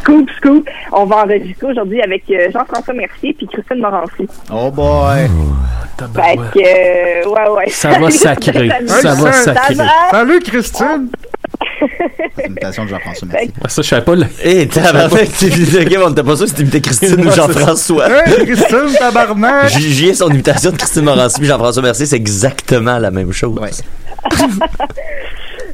[0.00, 0.68] Scoop, scoop.
[0.92, 4.28] On va enregistrer aujourd'hui avec euh, Jean-François Mercier puis Christine Morancy.
[4.52, 5.28] Oh boy!
[5.96, 7.68] Fait que, euh, ouais, ouais.
[7.70, 8.68] Ça va sacrer.
[8.86, 9.74] Ça va sacrer.
[10.10, 11.08] Salut, Christine!
[11.12, 11.33] C'est
[12.38, 13.48] une imitation de Jean-François Mercier.
[13.62, 16.54] Ouais, ça, je savais pas, le- Hé, tabarnak, tu ok, on n'était pas sûr si
[16.54, 18.08] t'imitais Christine ou Jean-François.
[18.24, 19.68] Christine, tabarnak!
[19.68, 23.58] Juger son imitation de Christine Morancy puis Jean-François Mercier, c'est exactement la même chose.
[23.58, 23.70] Ouais.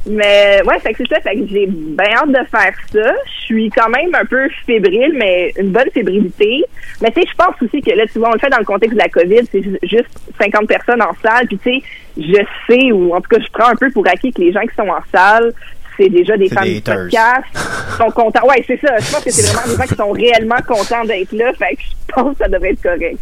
[0.07, 3.13] Mais ouais, fait que c'est ça, fait que j'ai bien hâte de faire ça.
[3.25, 6.63] Je suis quand même un peu fébrile, mais une bonne fébrilité.
[7.01, 8.65] Mais tu sais, je pense aussi que là, tu vois, on le fait dans le
[8.65, 10.09] contexte de la COVID, c'est ju- juste
[10.39, 11.83] 50 personnes en salle, puis tu sais,
[12.17, 14.61] je sais, ou en tout cas, je prends un peu pour acquis que les gens
[14.61, 15.53] qui sont en salle,
[16.01, 17.45] c'est déjà des fans des du podcast,
[17.97, 18.47] sont contents.
[18.47, 18.95] Ouais, c'est ça.
[18.99, 21.81] Je pense que c'est vraiment des gens qui sont réellement contents d'être là, fait que
[21.81, 23.17] je pense que ça devrait être correct.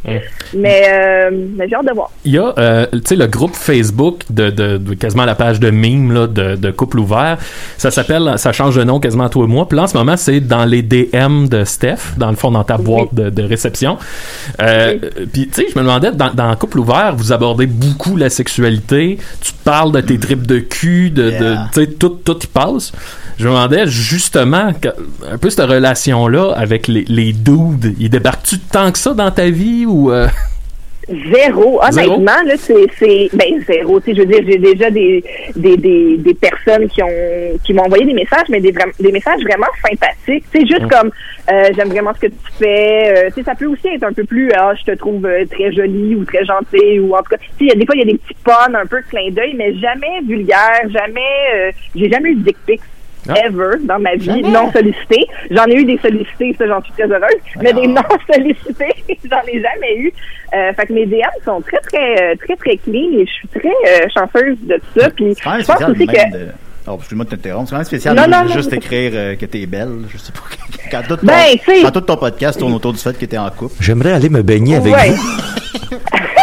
[0.53, 2.09] Mais, euh, mais j'ai hâte de voir.
[2.25, 5.59] Il y a, euh, tu sais, le groupe Facebook de, de, de quasiment la page
[5.59, 7.37] de mime là, de, de couple ouvert.
[7.77, 9.67] Ça s'appelle, ça change de nom quasiment toi et moi.
[9.67, 12.63] Puis là, en ce moment, c'est dans les DM de Steph, dans le fond, dans
[12.63, 13.97] ta boîte de, de réception.
[14.61, 14.97] Euh,
[15.31, 19.17] Puis, tu sais, je me demandais, dans, dans couple ouvert, vous abordez beaucoup la sexualité.
[19.41, 21.67] Tu parles de tes tripes de cul, de, Yeah.
[21.73, 22.47] tu sais, tout, tout y
[23.37, 24.71] Je me demandais justement
[25.29, 27.95] un peu cette relation-là avec les, les dudes.
[27.99, 30.27] Ils débarquent-tu tant que ça dans ta vie ou euh,
[31.33, 31.79] Zéro.
[31.81, 33.99] Honnêtement, là, c'est, c'est, ben, zéro.
[33.99, 35.23] Tu sais, je veux dire, j'ai déjà des,
[35.55, 39.41] des, des, des personnes qui ont, qui m'ont envoyé des messages, mais des, des messages
[39.41, 40.45] vraiment sympathiques.
[40.51, 41.11] Tu sais, juste comme,
[41.51, 43.13] euh, j'aime vraiment ce que tu fais.
[43.25, 45.45] Euh, tu sais, ça peut aussi être un peu plus, ah, je te trouve euh,
[45.45, 48.03] très jolie ou très gentille ou en tout cas, tu sais, des fois, il y
[48.03, 51.21] a des petits puns, un peu clin d'œil, mais jamais vulgaire, jamais,
[51.55, 52.81] euh, j'ai jamais eu de dick pics.
[53.27, 53.33] Ah.
[53.45, 54.41] Ever dans ma vie, Jamais?
[54.43, 55.27] non sollicités.
[55.51, 58.01] J'en ai eu des sollicités, ça j'en suis très heureuse, mais des non
[58.33, 58.95] sollicités,
[59.29, 60.13] j'en ai jamais eu.
[60.53, 63.47] Euh, fait que mes DM sont très très euh, très très clean et je suis
[63.49, 65.09] très euh, chanceuse de ça.
[65.11, 66.47] Puis C'est quand même je pense spécial aussi que de...
[66.87, 67.65] Oh, excuse-moi de t'interrompre.
[67.67, 68.77] C'est quand même spécial Non, de non, non, juste non.
[68.77, 70.05] écrire euh, que t'es belle.
[70.11, 70.39] Je sais pas.
[70.91, 73.47] Quand tout, ton, Ben, quand tout ton podcast tourne autour du fait que t'es en
[73.51, 73.75] couple.
[73.79, 75.11] J'aimerais aller me baigner avec ouais.
[75.11, 75.97] vous.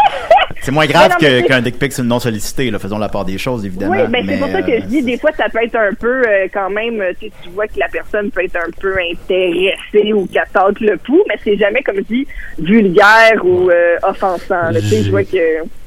[0.66, 2.72] C'est moins grave qu'un dick pic non sollicité.
[2.72, 2.81] Là.
[2.81, 3.92] Faisons la part des choses, évidemment.
[3.92, 5.76] Oui, ben c'est mais, pour ça que euh, je dis, des fois, ça peut être
[5.76, 8.57] un peu, euh, quand même, euh, tu sais, tu vois que la personne peut être
[8.57, 12.26] un peu intéressée ou qu'elle tente le pouls, mais c'est jamais, comme je dis,
[12.59, 14.70] vulgaire ou euh, offensant.
[14.72, 14.81] là.
[14.81, 15.38] Tu sais, je vois que...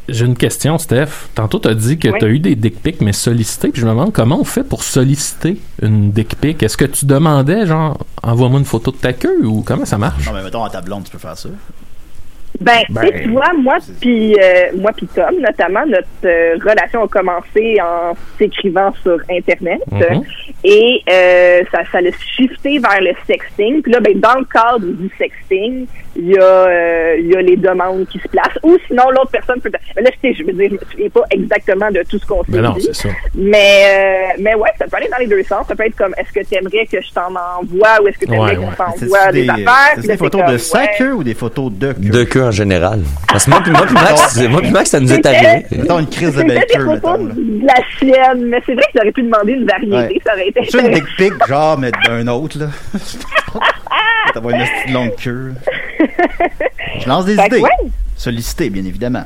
[0.07, 1.27] J'ai une question, Steph.
[1.35, 2.17] Tantôt, tu as dit que Oui.
[2.17, 3.71] tu as eu des dick pics, mais sollicités.
[3.71, 6.63] Puis je me demande comment on fait pour solliciter une dick pic?
[6.63, 10.25] Est-ce que tu demandais, genre, envoie-moi une photo de ta queue ou comment ça marche?
[10.25, 11.49] Non, mais mettons, à ta blonde, tu peux faire ça.
[12.61, 16.57] Ben, tu sais, Ben, tu vois, moi puis euh, moi puis Tom, notamment, notre euh,
[16.63, 19.81] relation a commencé en s'écrivant sur Internet.
[19.91, 20.23] Mhm.
[20.63, 23.81] Et euh, ça, ça l'a shifté vers le sexting.
[23.81, 25.87] Puis là, ben, dans le cadre du sexting,
[26.21, 28.57] il y, a, euh, il y a les demandes qui se placent.
[28.63, 29.71] Ou sinon, l'autre personne peut...
[29.95, 32.25] Mais là, je sais, je veux dire, je me souviens pas exactement de tout ce
[32.25, 32.81] qu'on s'est Mais non, dit.
[32.91, 33.09] c'est ça.
[33.35, 33.83] Mais,
[34.35, 35.65] euh, mais ouais, ça peut aller dans les deux sens.
[35.67, 38.25] Ça peut être comme, est-ce que tu aimerais que je t'en envoie ou est-ce que
[38.25, 39.93] tu aimerais Ouais, t'envoie des, des, affaires?
[39.95, 40.89] c'est des photos t'es de comme, sa ouais.
[40.97, 42.09] queue ou des photos de queue?
[42.09, 42.99] De queue en général.
[43.27, 45.65] Parce que moi, puis moi, puis Max, moi, puis Max, ça nous est arrivé.
[45.71, 47.25] Mettons une crise de belle des queue, photos mettons.
[47.27, 47.33] là.
[47.33, 50.21] de la chienne, mais c'est vrai que j'aurais pu demander une variété, Ouais.
[50.25, 52.65] ça aurait été C'est une big pic, genre, mais d'un autre, là?
[54.33, 55.53] T'as une petite longue queue.
[56.99, 57.59] Je lance des Fait idées.
[57.61, 57.69] ouais.
[58.15, 59.23] Sollicité, bien évidemment.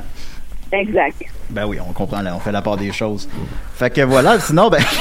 [0.72, 1.14] Exact.
[1.50, 3.28] Ben oui, on comprend, là, on fait la part des choses.
[3.76, 4.80] Fait que voilà, sinon, ben.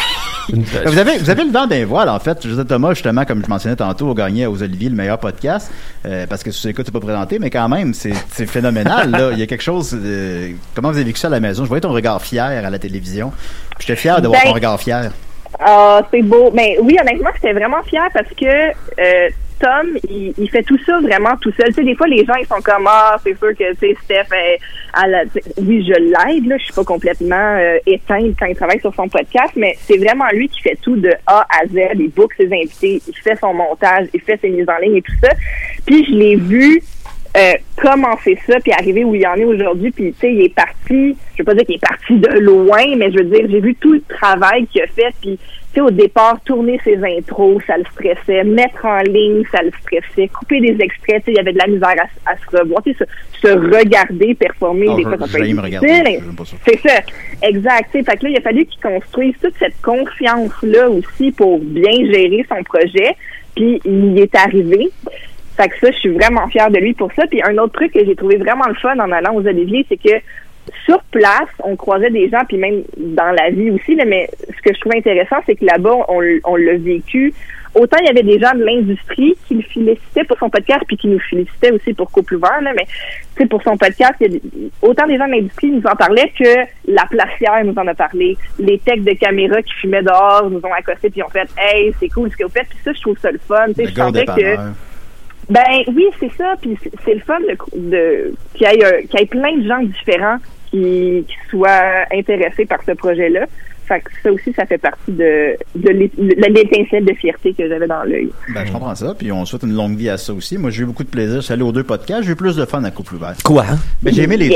[0.50, 2.46] Vous, avez, vous avez le vent d'un voile, en fait.
[2.46, 5.72] José Thomas, justement, comme je mentionnais tantôt, a gagné aux Olivier le meilleur podcast.
[6.06, 9.30] euh, parce que sous écoute, c'est pas présenté, mais quand même, c'est c'est phénoménal, là.
[9.32, 9.94] Il y a quelque chose.
[9.94, 11.63] de- comment vous avez vécu ça à la maison?
[11.63, 13.32] Je voyais ton regard fier à la télévision.
[13.78, 15.12] Puis J'étais fier de voir Ben, ton regard fier.
[15.62, 16.52] Ah, c'est beau.
[16.54, 19.30] Mais oui, honnêtement, j'étais vraiment fière parce que euh,
[19.63, 21.67] Tom, il, il fait tout ça vraiment tout seul.
[21.67, 23.95] Tu sais, des fois, les gens, ils sont comme, ah, c'est sûr que, tu sais,
[24.04, 24.58] Steph, elle,
[25.06, 26.58] elle a- tu sais, oui, je l'aide, là.
[26.58, 30.28] Je suis pas complètement euh, éteinte quand il travaille sur son podcast, mais c'est vraiment
[30.34, 31.78] lui qui fait tout de A à Z.
[31.95, 35.02] Il book ses invités, il fait son montage, il fait ses mises en ligne et
[35.02, 35.30] tout ça.
[35.86, 36.82] Puis, je l'ai vu
[37.36, 40.54] euh, commencer ça, puis arriver où il en est aujourd'hui, puis tu sais, il est
[40.56, 43.60] parti, je veux pas dire qu'il est parti de loin, mais je veux dire, j'ai
[43.60, 45.38] vu tout le travail qu'il a fait, puis
[45.74, 49.72] tu sais, au départ, tourner ses intros, ça le stressait, mettre en ligne, ça le
[49.82, 52.56] stressait, couper des extraits, tu sais, il y avait de la misère à, à se
[52.56, 53.06] revoir, tu sais,
[53.41, 55.48] se, se regarder, performer, Oh, des je- fois, ça peut être.
[56.67, 57.00] C'est ça,
[57.41, 57.89] exact.
[57.91, 58.04] tu sais.
[58.04, 62.46] Fait que là, il a fallu qu'il construise toute cette confiance-là aussi pour bien gérer
[62.48, 63.15] son projet.
[63.56, 64.89] Puis il y est arrivé.
[65.56, 67.24] Fait que ça, je suis vraiment fière de lui pour ça.
[67.28, 69.98] Puis un autre truc que j'ai trouvé vraiment le fun en allant aux Oliviers, c'est
[69.98, 70.16] que
[70.86, 74.62] sur place, on croisait des gens, puis même dans la vie aussi, là, mais ce
[74.62, 77.34] que je trouvais intéressant, c'est que là-bas, on, on l'a vécu.
[77.76, 80.96] Autant il y avait des gens de l'industrie qui le félicitaient pour son podcast, puis
[80.96, 82.86] qui nous félicitaient aussi pour Couple Ouvert, là, mais
[83.36, 84.42] tu sais, pour son podcast, il y a des-
[84.82, 88.38] autant des gens de l'industrie nous en parlaient que la placière nous en a parlé.
[88.60, 92.10] Les techs de caméra qui fumaient dehors nous ont accosté puis ont fait Hey, c'est
[92.10, 92.70] cool ce que vous faites.
[92.70, 93.66] Puis ça, je trouve ça le fun.
[93.70, 94.56] Tu sais, Le je sentais que.
[95.50, 95.64] Ben
[95.96, 96.56] oui, c'est ça.
[96.62, 99.68] Puis c'est- le fun de, de qu'il y, ait un- qu'il y ait plein de
[99.68, 100.38] gens différents
[100.72, 103.46] qui, qui soient intéressés par ce projet-là.
[103.88, 107.67] Fait que ça aussi, ça fait partie de, de l'é- de l'étincelle de fierté que
[107.67, 108.30] j'avais dans l'œil.
[108.54, 110.58] Ben, je comprends ça, puis on souhaite une longue vie à ça aussi.
[110.58, 111.36] Moi, j'ai eu beaucoup de plaisir.
[111.38, 112.24] Je suis allé aux deux podcasts.
[112.24, 113.34] J'ai eu plus de fun à Couple Ouvert.
[113.43, 113.65] Quoi?
[114.02, 114.56] Ben, j'ai aimé les deux.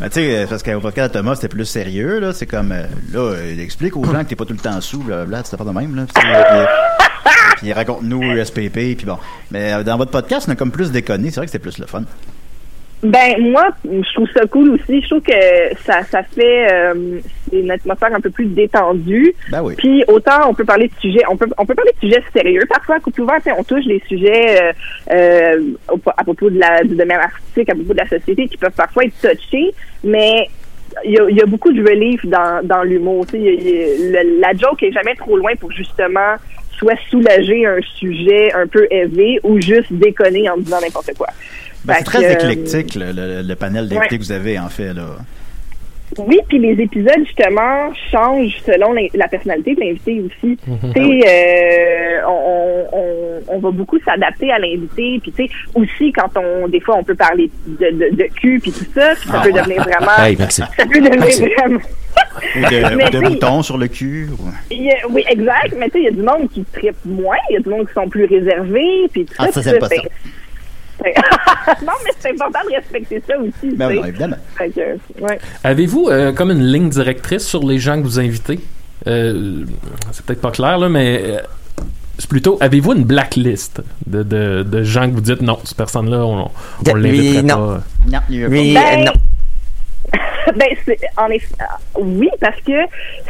[0.00, 2.32] Ben, tu sais, parce qu'au podcast de Thomas, c'était plus sérieux, là.
[2.32, 4.98] C'est comme, euh, là, il explique aux gens que t'es pas tout le temps sous,
[5.02, 6.04] blablabla, c'était pas de même, là.
[6.14, 9.18] Puis, puis, puis raconte-nous USPP, puis bon.
[9.50, 11.30] Mais euh, dans votre podcast, on a comme plus déconné.
[11.30, 12.04] C'est vrai que c'était plus le fun.
[13.02, 15.00] Ben moi, je trouve ça cool aussi.
[15.00, 15.32] Je trouve que
[15.84, 19.34] ça, ça fait euh, une atmosphère un peu plus détendue.
[19.50, 19.74] Ben oui.
[19.76, 22.62] Puis autant on peut parler de sujets, on peut on peut parler de sujets sérieux.
[22.68, 24.72] Parfois, couple ouvert, on touche des sujets euh,
[25.12, 28.70] euh, à propos de la, du domaine artistique, à propos de la société, qui peuvent
[28.76, 29.72] parfois être touchés,
[30.04, 30.48] mais
[31.04, 33.24] il y a, il y a beaucoup de relief dans, dans l'humour.
[33.32, 36.36] la joke est jamais trop loin pour justement
[36.80, 41.28] soit soulager un sujet un peu élevé ou juste déconner en disant n'importe quoi.
[41.84, 44.18] Ben, c'est très que, éclectique, le, le- le panel d'invités ouais.
[44.18, 45.16] que vous avez, en fait, là.
[46.18, 50.58] Oui, puis les épisodes, justement, changent selon la personnalité de l'invité aussi.
[50.66, 50.92] Mhm.
[50.92, 55.20] Tu sais, euh, on, on, on va beaucoup s'adapter à l'invité.
[55.22, 58.58] Puis, tu sais, aussi, quand on, des fois, on peut parler de, de, de cul,
[58.60, 59.60] puis tout ça, puis ça Ah peut ouais.
[59.60, 60.16] devenir vraiment...
[60.24, 60.62] Hey, merci.
[60.76, 61.42] Ça peut devenir Merci.
[61.56, 61.78] vraiment...
[62.56, 63.24] Ou de, ou de oui.
[63.34, 64.30] boutons sur le cul.
[64.70, 65.74] y a- oui, exact.
[65.78, 67.68] Mais tu sais, il y a du monde qui tripe moins, il y a du
[67.68, 69.94] monde qui sont plus réservés, puis tout Ah, ça, c'est pas ça.
[71.82, 73.74] non, mais c'est important de respecter ça aussi.
[73.74, 74.36] Ben oui, évidemment.
[74.60, 75.38] Ouais.
[75.64, 78.60] Avez-vous euh, comme une ligne directrice sur les gens que vous invitez?
[79.06, 79.64] Euh,
[80.12, 81.38] c'est peut-être pas clair, là, mais euh,
[82.18, 86.18] c'est plutôt, avez-vous une blacklist de, de, de gens que vous dites non, cette personne-là,
[86.24, 86.50] on,
[86.86, 87.56] on l'inviterait non.
[87.56, 87.82] pas?
[88.06, 89.12] Non, il y a Oui, Ben, euh, non.
[90.56, 90.68] ben,
[91.16, 92.72] en effet, euh, oui, parce que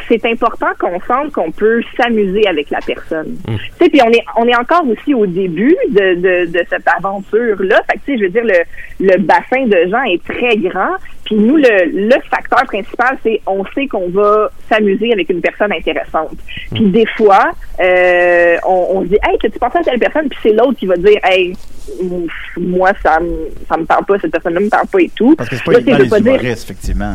[0.09, 3.37] c'est important qu'on sente qu'on peut s'amuser avec la personne.
[3.49, 3.57] Mm.
[3.57, 6.87] Tu sais, puis on est, on est encore aussi au début de, de, de cette
[6.87, 7.83] aventure-là.
[7.91, 10.95] Fait que, tu sais, je veux dire, le, le bassin de gens est très grand.
[11.31, 15.73] Puis nous, le, le facteur principal, c'est on sait qu'on va s'amuser avec une personne
[15.73, 16.33] intéressante.
[16.75, 20.53] Puis des fois, euh, on, on dit, hey, tu pensé à telle personne, puis c'est
[20.53, 21.57] l'autre qui va dire, hey,
[22.57, 25.37] moi, ça me, ça me parle pas, cette personne-là me parle pas et tout.
[25.37, 27.15] Parce que c'est pas les pas dire- humoristes, effectivement.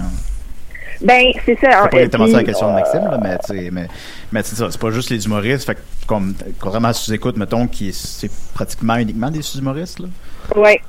[1.02, 1.60] Ben, c'est ça.
[1.72, 3.88] C'est hein, pas et exactement ça la question de Maxime, là, mais, sais, mais,
[4.32, 5.66] mais c'est ça, c'est pas juste les humoristes.
[5.66, 10.08] Fait que, comme, contrairement à sous-écoute, mettons, qui est- c'est pratiquement uniquement des sous-humoristes, là.
[10.56, 10.80] Ouais.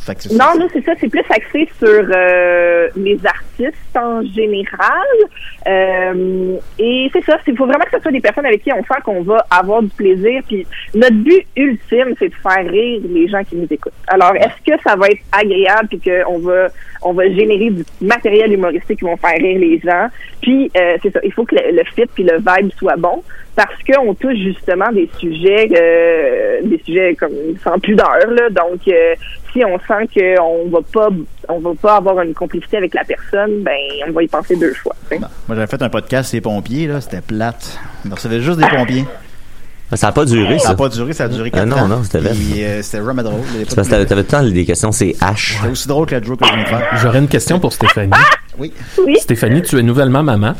[0.00, 0.92] Fait que Non, c'est ça.
[0.98, 5.08] C'est plus axé sur euh, les artistes en général.
[5.66, 7.38] Euh, et c'est ça.
[7.46, 9.82] Il faut vraiment que ce soit des personnes avec qui on sent qu'on va avoir
[9.82, 10.42] du plaisir.
[10.48, 13.92] Puis notre but ultime, c'est de faire rire les gens qui nous écoutent.
[14.08, 16.68] Alors, est-ce que ça va être agréable puis qu'on va
[17.02, 20.08] on va générer du matériel humoristique qui vont faire rire les gens?
[20.40, 21.20] Puis euh, c'est ça.
[21.22, 23.22] Il faut que le, le fit puis le vibe soit bon
[23.66, 28.08] parce qu'on touche justement des sujets, euh, des sujets comme sans pudeur.
[28.28, 28.48] Là.
[28.50, 29.14] Donc, euh,
[29.52, 31.08] si on sent qu'on va pas,
[31.48, 33.76] on va pas avoir une complicité avec la personne, ben,
[34.08, 34.94] on va y penser deux fois.
[35.08, 35.18] sais.
[35.18, 37.78] Moi, j'avais fait un podcast les pompiers, là, c'était plate.
[38.10, 39.04] On recevait juste des pompiers.
[39.92, 40.70] Ça n'a pas duré, Ça ça.
[40.70, 41.88] n'a pas duré, ça a duré Ah 4 non, ans.
[41.88, 42.36] non, c'était bête.
[42.58, 43.40] Euh, C'était vraiment drôle.
[43.66, 45.56] C'est parce que t'avais t'avais tout le temps des questions, c'est H.
[45.56, 46.88] C'était aussi drôle que la joke que je viens de faire.
[47.02, 48.12] J'aurais une question pour Stéphanie.
[48.56, 48.72] Oui.
[49.04, 50.54] Oui, Stéphanie, tu es nouvellement maman.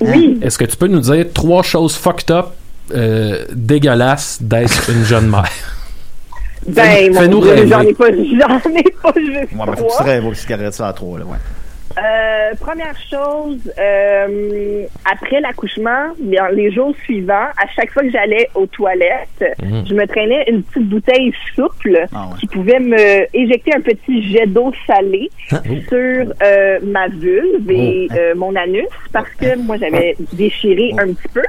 [0.00, 0.38] Oui.
[0.42, 2.46] Est-ce que tu peux nous dire trois choses fucked up,
[2.94, 5.50] euh, dégueulasses d'être une jeune mère?
[6.66, 7.68] Ben, mon fais-nous Dieu, rêver.
[7.68, 10.02] j'en ai pas, j'en ai pas juste Ouais, ben, faut que tu trois.
[10.04, 11.36] rêves, faut que tu cigarettes ça à trois, là, ouais.
[11.98, 18.66] Euh, première chose, euh, après l'accouchement, les jours suivants, à chaque fois que j'allais aux
[18.66, 22.38] toilettes, je me traînais une petite bouteille souple Ah ouais.
[22.40, 28.08] qui pouvait me éjecter un petit jet d'eau salée Ah, sur euh, ma vulve et
[28.12, 31.42] euh, mon anus parce que moi j'avais déchiré un petit peu.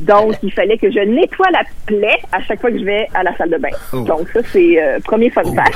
[0.00, 3.22] Donc il fallait que je nettoie la plaie à chaque fois que je vais à
[3.22, 3.70] la salle de bain.
[3.92, 4.00] Oh.
[4.00, 5.74] Donc ça c'est euh, premier fun fact.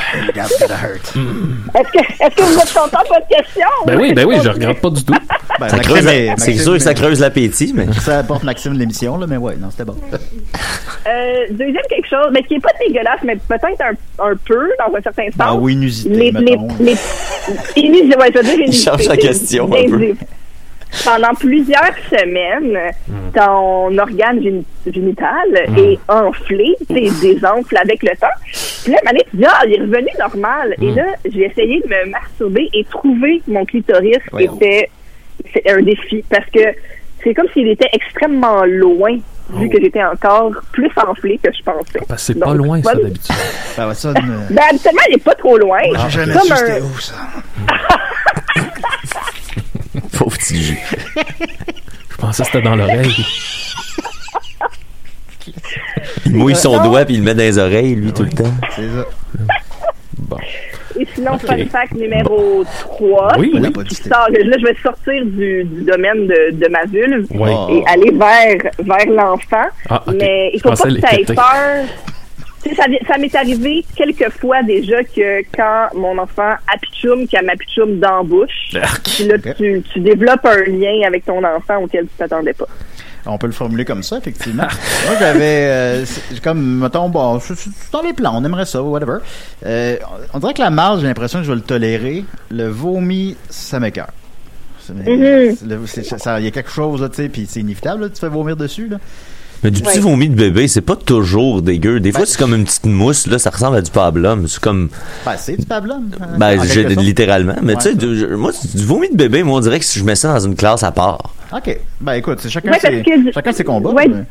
[1.75, 3.67] Est-ce que est-ce que vous êtes content de votre question?
[3.87, 5.15] Ben oui, ben oui, je regrette pas du tout.
[5.59, 6.07] Ben, Ça creuse,
[6.39, 7.87] c'est sûr que ça creuse l'appétit, mais.
[8.01, 9.97] Ça apporte Maxime de l'émission, là, mais ouais, non, c'était bon.
[10.13, 14.97] Euh, deuxième quelque chose, mais qui est pas dégueulasse, mais peut-être un, un peu dans
[14.97, 15.35] un certain sens.
[15.39, 16.95] Ah oui, inusité, les, les, les,
[17.77, 20.15] inus- ouais, je veux dire Il inusité, cherche la c'est question, un peu.
[21.05, 23.31] Pendant plusieurs semaines, Hmm.
[23.35, 28.27] ton organe géni- génital est enflé, tu désenfle avec le temps.
[28.83, 30.75] Puis là, Mané, tu dis, ah, il est revenu normal.
[30.79, 30.83] Hmm.
[30.85, 34.57] Et là, j'ai essayé de me masturber et trouver mon clitoris Voyons.
[34.57, 34.91] était
[35.55, 36.61] c'est un défi parce que
[37.23, 39.17] c'est comme s'il était extrêmement loin
[39.53, 41.99] vu que j'étais encore plus enflé que je pensais.
[42.01, 42.05] Oh.
[42.09, 43.35] Parce que c'est pas loin, ça, pas- d'habitude.
[43.77, 45.81] Ben, habituellement, il est pas trop loin.
[46.09, 47.15] J'ai jamais Comme su un- c'était où, ça.
[50.21, 50.79] Pauvre petit jus.
[52.11, 53.25] Je pensais que c'était dans l'oreille.
[56.27, 58.53] Il mouille son doigt puis il le met dans les oreilles, lui, tout le temps.
[58.77, 59.07] C'est ça.
[60.19, 60.37] Bon.
[60.99, 61.47] Et sinon, Ok.
[61.47, 63.39] fun fact numéro 3.
[63.39, 63.63] Oui, On oui.
[63.63, 67.27] n'a pas dit c'était- Là, je vais sortir du, du domaine de, de ma vulve.
[67.39, 67.69] Oh.
[67.71, 69.69] et aller vers, vers l'enfant.
[69.89, 70.05] Ah.
[70.15, 71.85] Mais il faut pas que tu aies peur.
[72.63, 77.47] Tu sais, ça, ça m'est arrivé quelques fois déjà que quand mon enfant apitchoum, qu'elle
[77.47, 78.75] m'apitchoum dans la bouche,
[79.17, 82.67] puis là, tu, tu développes un lien avec ton enfant auquel tu t'attendais pas.
[83.27, 84.63] On peut le formuler comme ça, effectivement.
[85.07, 86.05] Moi, j'avais, euh,
[86.43, 89.19] comme, mettons, bon, c'est c'est dans les plans, on aimerait ça, whatever.
[89.65, 89.97] Euh,
[90.35, 92.25] on dirait que la marge, j'ai l'impression que je vais le tolérer.
[92.51, 93.79] Le vomi, ça
[96.03, 98.19] c'est- ça- Il y a quelque chose, là, tu sais, puis c'est inévitable, là, tu
[98.19, 98.97] fais vomir dessus, là.
[99.63, 100.01] Mais du petit Ouais.
[100.01, 102.01] vomi de bébé, c'est pas toujours dégueu.
[102.01, 104.49] Des fois, c'est comme une petite mousse, là, ça ressemble à du pablum.
[104.49, 104.89] C'est comme,
[105.27, 106.09] Ben, c'est du pablum.
[106.39, 106.77] ben, sorte.
[106.97, 107.57] littéralement.
[107.63, 107.79] Mais Ouais.
[107.83, 110.15] tu sais, du- moi, du vomi de bébé, moi, on dirait que si je mets
[110.15, 111.35] ça dans une classe à part.
[111.55, 111.79] OK.
[112.01, 113.91] Ben, écoute, c'est chacun, Ouais, ses, que- chacun ses combats.
[113.91, 114.09] Ouais.
[114.09, 114.25] mais-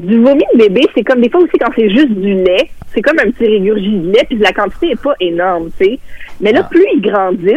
[0.00, 2.70] Du vomi de bébé, c'est comme des fois aussi quand c'est juste du lait.
[2.94, 5.98] C'est comme un petit régurgie de lait, puis la quantité est pas énorme, tu sais.
[6.40, 6.68] Mais là, Ah.
[6.70, 7.54] plus ils grandissent,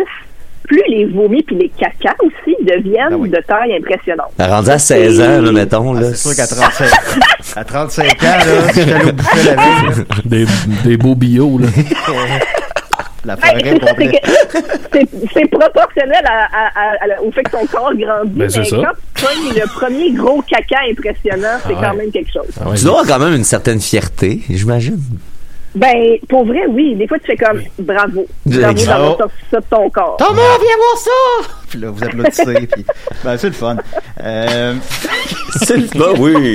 [0.64, 3.30] plus les vomis puis les cacas aussi deviennent Ben oui.
[3.30, 4.32] de taille impressionnante.
[4.38, 6.10] Elle rendu à 16 ans, là, mettons, Ah, là.
[6.14, 6.90] c'est sûr qu'à 35,
[7.56, 8.44] à 35 ans, là,
[8.76, 10.46] je suis allé au buffet la veille, Des,
[10.90, 11.68] des beaux bio, là.
[13.26, 13.80] la Ben, forêt
[15.34, 18.32] c'est proportionnel à- à- à- à- au fait que ton corps grandit.
[18.34, 18.76] Ben, mais ça.
[18.78, 19.26] quand tu
[19.60, 21.98] le premier gros caca impressionnant, c'est Ah quand ouais.
[22.04, 22.48] même quelque chose.
[22.60, 25.00] Ah ouais, Tu dois avoir quand même une certaine fierté, j'imagine.
[25.76, 26.96] Ben, pour vrai, oui.
[26.96, 28.26] Des fois, tu fais comme bravo.
[28.46, 30.18] Bravo d'avoir sorti ça de ton corps.
[30.18, 31.63] Thomas, viens voir ça!
[31.74, 32.86] Puis là, vous applaudissez, puis
[33.24, 33.78] ben, c'est le fun.
[34.24, 34.76] Euh,
[35.56, 36.54] C'est le bah oui.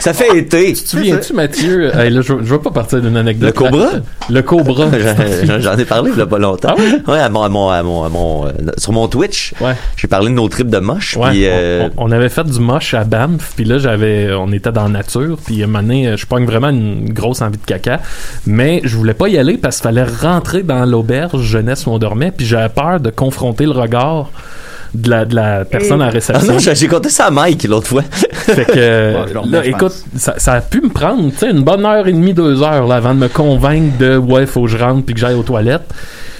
[0.00, 0.72] Ça fait été.
[0.72, 1.90] Tu te souviens-tu, Mathieu?
[1.96, 3.48] Hey, là, je, je veux pas partir d'une anecdote.
[3.48, 3.88] Le cobra?
[4.30, 4.86] Le cobra.
[5.60, 6.70] J'en- ai parlé il y a pas longtemps.
[6.72, 7.02] Ah oui?
[7.06, 9.52] Ouais, à mon, à mon, à mon, à mon, euh, sur mon Twitch.
[9.60, 9.74] Ouais.
[9.96, 11.16] J'ai parlé de nos trips de moche.
[11.16, 14.50] Ouais, puis, euh, on, on avait fait du moche à Banff, puis là j'avais, on
[14.52, 17.58] était dans la nature, puis à un moment donné, je pogne vraiment une grosse envie
[17.58, 18.00] de caca,
[18.46, 21.98] mais je voulais pas y aller parce qu'il fallait rentrer dans l'auberge jeunesse où on
[21.98, 24.30] dormait, puis j'avais peur de confronter le regard
[24.96, 26.52] de la, de la personne à Ah réception.
[26.52, 28.02] non, j'ai compté ça à Mike l'autre fois.
[28.02, 29.14] Fait que,
[29.50, 32.34] là, écoute, ça, ça a pu me prendre, tu sais, une bonne heure et demie,
[32.34, 35.20] deux heures, là, avant de me convaincre de, ouais, faut que je rentre puis que
[35.20, 35.92] j'aille aux toilettes.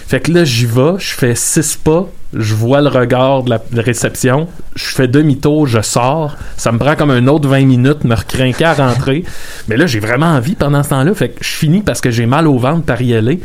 [0.08, 3.58] Fait que là, j'y vais, je fais six pas, je vois le regard de la
[3.58, 7.64] de la réception, je fais demi-tour, je sors, ça me prend comme un autre 20
[7.66, 9.24] minutes, me recrinquer à rentrer.
[9.66, 12.26] Mais là, j'ai vraiment envie pendant ce temps-là, fait que je finis parce que j'ai
[12.26, 13.40] mal au ventre par y aller.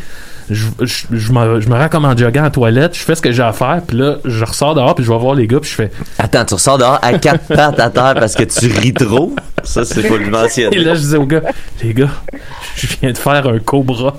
[0.51, 3.21] Je, je, je me, je me rends comme en jogging en toilette, je fais ce
[3.21, 5.59] que j'ai à faire, puis là, je ressors dehors, puis je vais voir les gars,
[5.59, 8.67] puis je fais Attends, tu ressors dehors à quatre pattes à terre parce que tu
[8.67, 9.33] ris trop?
[9.63, 10.75] Ça, c'est faut le mentionner.
[10.77, 11.41] Et là, je disais aux gars,
[11.83, 12.09] les gars,
[12.75, 14.15] je viens de faire un cobra.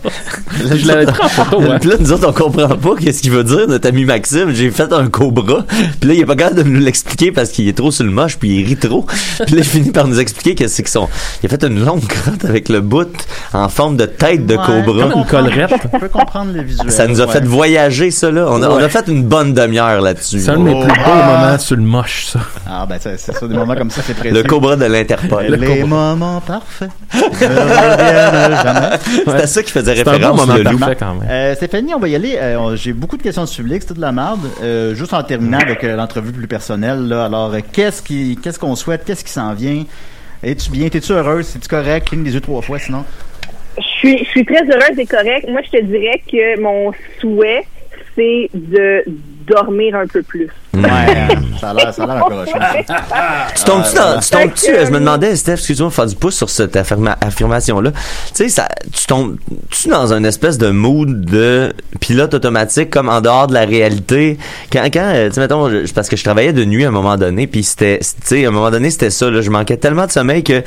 [0.75, 1.79] je l'avais pris en photo, hein.
[1.81, 4.53] Puis là, nous autres, on comprend pas qu'est-ce qu'il veut dire, notre ami Maxime.
[4.53, 5.65] J'ai fait un cobra.
[6.01, 8.11] Puis là, il est pas capable de nous l'expliquer parce qu'il est trop sur le
[8.11, 9.03] moche, puis il rit trop.
[9.47, 11.09] Puis là, il finit par nous expliquer qu'est-ce qu'ils sont.
[11.43, 13.09] Il a fait une longue crotte avec le bout
[13.53, 15.09] en forme de tête de Ouais, cobra.
[15.09, 15.73] comme Une collerette.
[15.93, 16.91] On peut comprendre les visuels.
[16.93, 17.33] Ça nous a ouais.
[17.33, 18.47] fait voyager, ça, là.
[18.49, 18.89] On a, on a Ouais.
[18.89, 20.41] fait une bonne demi-heure là-dessus.
[20.41, 22.41] C'est un de mes plus beaux moments sur le moche, ça.
[22.69, 24.35] Ah, ben, c'est c'est ça, des moments comme ça, c'est précieux.
[24.35, 25.32] Le cobra de l'Interpol.
[25.41, 28.99] Les moments parfaits ne reviennent jamais.
[29.27, 30.79] C'était ça qui faisait C'est un bon référence, moment le loup.
[30.79, 31.29] parfait quand même.
[31.31, 32.37] Euh, Stéphanie, on va y aller.
[32.37, 34.47] Euh, J'ai beaucoup de questions de public, c'est toute la merde.
[34.63, 37.27] Euh, juste en terminant avec euh, l'entrevue plus personnelle, là.
[37.27, 39.05] Alors, euh, qu'est-ce qui, qu'est-ce qu'on souhaite?
[39.05, 39.85] Qu'est-ce qui s'en vient?
[40.43, 40.89] Es-tu bien?
[40.89, 41.55] T'es-tu heureuse?
[41.57, 42.09] Es-tu correct?
[42.09, 43.05] Cligne des yeux trois fois, sinon.
[43.79, 45.49] Je suis, je suis très heureuse et correcte.
[45.49, 47.65] Moi, je te dirais que mon souhait,
[48.17, 49.05] c'est de
[49.47, 50.49] dormir un peu plus.
[50.75, 51.29] Ouais,
[51.61, 52.25] ça a l'air, ça a l'air.
[53.55, 56.75] Tu tombes-tu dans, tu tombes-tu, je me demandais, Steph, excuse-moi, faire du pouce sur cette
[56.77, 57.91] affirma- affirmation-là.
[57.91, 57.99] Tu
[58.35, 63.47] sais, ça, tu tombes-tu dans une espèce de mood de pilote automatique comme en dehors
[63.49, 64.39] de la réalité?
[64.73, 66.93] Quand, quand, euh, tu sais, mettons, je- parce que je travaillais de nuit à un
[66.93, 69.77] moment donné, puis c'était, tu sais, à un moment donné, c'était ça, là, je manquais
[69.77, 70.63] tellement de sommeil que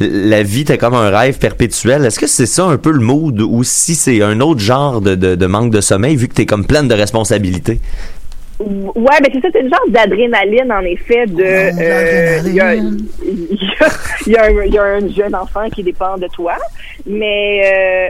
[0.00, 2.04] la vie était comme un rêve perpétuel.
[2.04, 5.14] Est-ce que c'est ça un peu le mood ou si c'est un autre genre de,
[5.14, 7.80] de, de manque de sommeil vu que t'es comme pleine de responsabilités?
[8.58, 11.42] Ouais, ben c'est ça, c'est une genre d'adrénaline, en effet, de...
[11.44, 13.90] euh, Il y, a, il y a-
[14.26, 16.54] il y a un- il y a un jeune enfant qui dépend de toi,
[17.06, 17.60] mais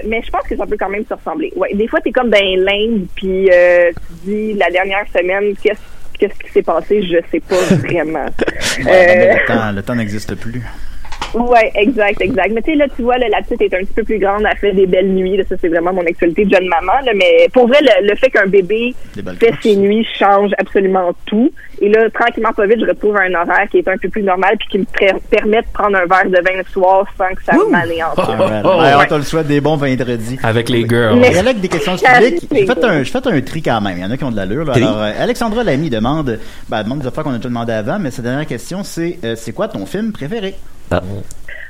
[0.03, 1.53] euh, mais je pense que ça peut quand même se ressembler.
[1.57, 3.91] Ouais, des fois, t'es comme dans l'Inde, puis euh,
[4.25, 5.81] tu dis, la dernière semaine, qu'est-ce
[6.19, 7.57] qu'est-ce qui s'est passé, je sais pas
[7.87, 8.25] vraiment.
[8.85, 10.63] Ouais, Euh, le temps, le temps n'existe plus.
[11.35, 12.51] Ouais, exact, exact.
[12.53, 14.45] Mais tu sais, là, tu vois, là, la petite est un petit peu plus grande,
[14.51, 15.37] elle fait des belles nuits.
[15.37, 16.93] Là, ça, c'est vraiment mon actualité de jeune maman.
[17.05, 18.95] Là, mais pour vrai, le, le fait qu'un bébé
[19.39, 21.53] fait ses nuits change absolument tout.
[21.81, 24.57] Et là, tranquillement, pas vite, je retrouve un horaire qui est un peu plus normal
[24.59, 24.85] puis qui me
[25.31, 28.25] permet de prendre un verre de vin le soir sans que ça m'anéantisse.
[28.29, 28.65] Alright.
[28.65, 30.39] oh, Ouais, on le souhaite des bons vendredis.
[30.43, 31.19] Avec les girls.
[31.21, 33.99] Mais- Et avec des questions publiques, j'ai fait un, j'ai fait un tri quand même.
[33.99, 34.71] Il y en a qui ont de l'allure.
[34.71, 37.99] Alors, euh, Alexandra Lamy demande, ben, elle demande des affaires qu'on a déjà demandé avant,
[37.99, 40.55] mais sa dernière question, c'est, euh, c'est quoi ton film préféré?
[40.91, 41.03] Ah.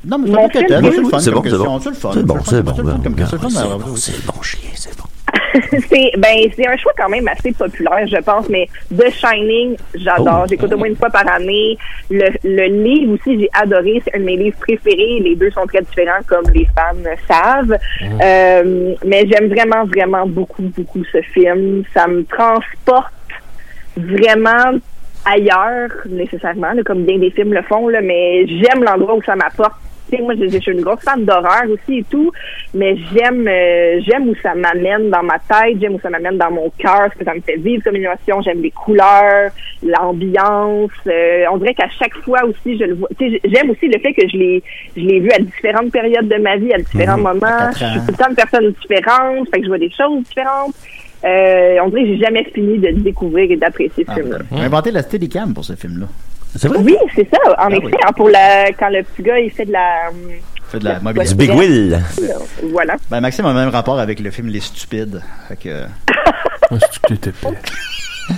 [0.05, 0.91] Non, mais c'est préféré?
[0.93, 1.81] c'est le fun C'est bon, c'est bon.
[1.81, 2.11] C'est le fun.
[2.15, 2.73] C'est bon, c'est bon.
[3.17, 5.05] C'est Alors, bon, c'est bon, chien, c'est bon.
[5.89, 10.43] c'est ben c'est un choix quand même assez populaire, je pense, mais The Shining, j'adore.
[10.43, 10.47] Oh.
[10.49, 11.77] J'écoute au moins une fois par année.
[12.11, 14.01] Le, le livre aussi, j'ai adoré.
[14.05, 15.21] C'est un de mes livres préférés.
[15.21, 17.77] Les deux sont très différents, comme les fans savent.
[18.23, 21.83] Euh, mais j'aime vraiment, vraiment beaucoup, beaucoup ce film.
[21.93, 23.13] Ça me transporte
[23.97, 24.79] vraiment
[25.25, 29.35] ailleurs nécessairement, là, comme bien des films le font, là, mais j'aime l'endroit où ça
[29.35, 29.75] m'apporte.
[30.11, 32.31] Tu sais, moi, je, je suis une grosse fan d'horreur aussi et tout,
[32.75, 36.51] mais j'aime euh, j'aime où ça m'amène dans ma tête, j'aime où ça m'amène dans
[36.51, 39.51] mon cœur, ce que ça me fait vivre comme émotion, j'aime les couleurs,
[39.83, 40.91] l'ambiance.
[41.07, 43.09] euh, on dirait qu'à chaque fois aussi, je le vois.
[43.19, 44.63] Tu sais, j'aime aussi le fait que je l'ai
[44.97, 47.41] je l'ai vu à différentes périodes de ma vie, à différents moments.
[47.41, 50.23] quatre Je suis tout le temps une personne différente, fait que je vois des choses
[50.25, 50.75] différentes.
[51.25, 54.39] Euh, on dirait que j'ai jamais fini de découvrir et d'apprécier ce Ah, film-là.
[54.53, 56.07] On a inventé la Steadicam pour ce film-là.
[56.55, 56.79] C'est vrai?
[56.83, 57.39] Oui, c'est ça.
[57.53, 57.93] En Ah effet, oui.
[58.07, 60.11] hein, pour la quand le petit gars il fait de la
[60.69, 61.35] Fait de la Du.
[61.35, 62.01] Big Will.
[62.73, 62.97] voilà.
[63.11, 65.23] Ben, Maxime a le même rapport avec le film Les Stupides.
[65.49, 65.85] Fait que,
[67.21, 67.31] que.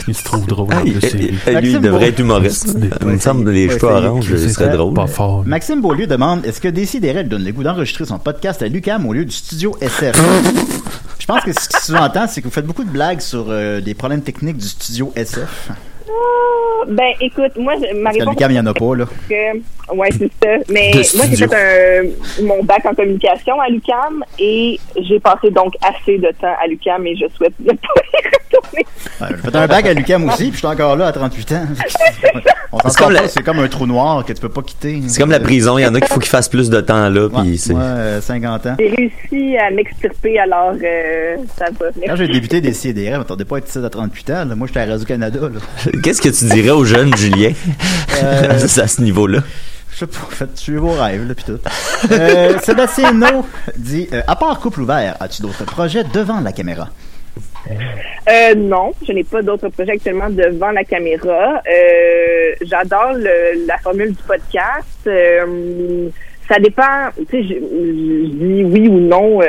[0.07, 2.77] Il se trouve drôle Ah, de il- lui, il devrait être humoriste.
[3.01, 4.92] Il me semble que les cheveux c'est- orange, ce serait drôle.
[4.92, 5.44] Pas fort.
[5.47, 9.14] Maxime Beaulieu demande est-ce que Décideret donne le goût d'enregistrer son podcast à Lucam au
[9.14, 10.14] lieu du studio SF
[11.18, 13.47] Je pense que ce qui se sous-entend, c'est que vous faites beaucoup de blagues sur
[13.49, 15.71] euh, des problèmes techniques du studio SF.
[16.09, 19.05] Ah, Ben écoute, moi je- ma Parce réponse Lucam, il n'y en a pas, là.
[19.29, 20.64] que ouais c'est ça.
[20.71, 21.55] Mais De moi j'ai fait
[22.40, 26.66] un, mon bac en communication à l'UCAM et j'ai passé donc assez de temps à
[26.66, 27.77] l'UCAM et je souhaite ne pas
[28.12, 28.87] y retourner.
[29.21, 31.53] Ouais, J'ai fait un bac à Lucam aussi, puis je suis encore là à 38
[31.53, 31.66] ans.
[32.90, 35.01] C'est comme pas, la- c'est comme un trou noir que tu peux pas quitter.
[35.09, 37.09] C'est comme la prison, il y en a qu'il faut qu'ils fassent plus de temps
[37.09, 37.73] là, Ouais, puis c'est...
[37.73, 38.77] moi, euh, 50 ans.
[38.79, 41.87] J'ai réussi à m'extirper alors euh, ça va.
[42.07, 44.44] Quand j'ai débuté des CDR, m'attendais pas à être ici à 38 ans.
[44.44, 44.55] là.
[44.55, 45.38] Moi, j'étais à Radio-Canada.
[46.02, 47.52] Qu'est-ce que tu dirais aux jeunes, Julien,
[48.22, 49.40] Euh, à ce niveau-là?
[49.92, 51.58] Je sais pas, faites tuer vos rêves, là, pis tout.
[52.12, 53.44] Euh, Sébastien No
[53.76, 56.88] dit euh, À part couple ouvert, as-tu d'autres projets devant la caméra?
[57.68, 61.61] Euh, non, je n'ai pas d'autres projets actuellement devant la caméra.
[61.66, 64.87] Euh, J'adore le- la formule du podcast.
[65.06, 66.08] Euh,
[66.48, 69.40] ça dépend, tu sais, je, je dis oui ou non.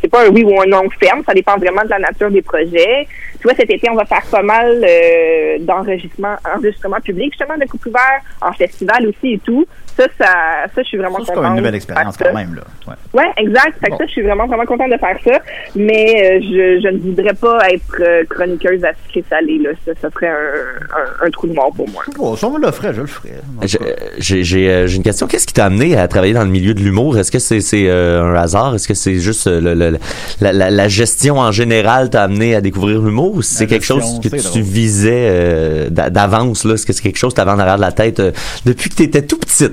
[0.00, 2.42] C'est pas un oui ou un non ferme, ça dépend vraiment de la nature des
[2.42, 3.06] projets.
[3.40, 7.64] Tu vois, cet été, on va faire pas mal euh, d'enregistrements, enregistrements publics, justement, de
[7.66, 9.66] coupe ouvert, en festival aussi et tout.
[9.96, 10.26] Ça, ça,
[10.74, 11.42] ça, je suis vraiment Ça, c'est contente.
[11.44, 12.62] comme une nouvelle expérience quand même, là.
[12.86, 13.20] Ouais.
[13.20, 13.78] Ouais, exact.
[13.82, 15.40] Fait que ça, je suis vraiment, vraiment contente de faire ça.
[15.74, 19.58] Mais euh, je, je ne voudrais pas être euh, chroniqueuse à sucré salé.
[19.58, 19.70] Là.
[19.84, 22.02] Ça, ça serait un, un, un trou de mort pour moi.
[22.16, 22.88] Bon, si on me je le ferais.
[22.90, 23.78] En tout Je-.
[24.18, 25.26] J'ai j'ai, euh, j'ai une question.
[25.26, 27.18] Qu'est-ce qui t'a amené à travailler dans le milieu de l'humour?
[27.18, 28.74] Est-ce que c'est c'est, euh, un hasard?
[28.74, 29.98] Est-ce que c'est juste euh, le, le-
[30.40, 33.34] la, la- la gestion en général t'a amené à découvrir l'humour?
[33.36, 34.62] Ou si c'est quelque chose que tu drôle.
[34.62, 36.64] visais euh, d'a- d'avance?
[36.64, 36.74] là?
[36.74, 38.32] Est-ce que c'est quelque chose que t'avais en arrière de la tête euh,
[38.64, 39.72] depuis que t'étais tout petite?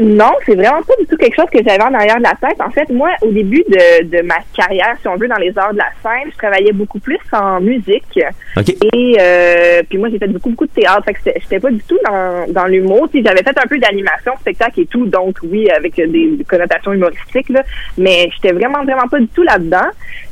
[0.00, 2.60] Non, c'est vraiment pas du tout quelque chose que j'avais en arrière de la tête.
[2.60, 5.72] En fait, moi, au début de, de ma carrière, si on veut, dans les arts
[5.72, 8.18] de la scène, je travaillais beaucoup plus en musique.
[8.56, 8.68] OK.
[8.94, 11.04] Et euh, puis moi, j'ai fait beaucoup, beaucoup de théâtre.
[11.04, 13.08] Fait que j'étais pas du tout dans, dans l'humour.
[13.12, 17.62] J'avais fait un peu d'animation, spectacle et tout, donc oui, avec des connotations humoristiques, là.
[17.96, 19.88] Mais j'étais vraiment, vraiment pas du tout là-dedans.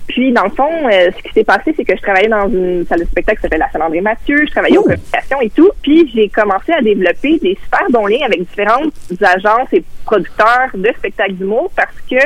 [0.07, 2.87] Puis, dans le fond, euh, ce qui s'est passé, c'est que je travaillais dans une
[2.87, 4.37] salle de spectacle qui s'appelle la salle André Mathieu.
[4.47, 5.71] Je travaillais aux communications et tout.
[5.83, 10.89] Puis, j'ai commencé à développer des super bons liens avec différentes agences et producteurs de
[10.97, 12.17] spectacles d'humour parce que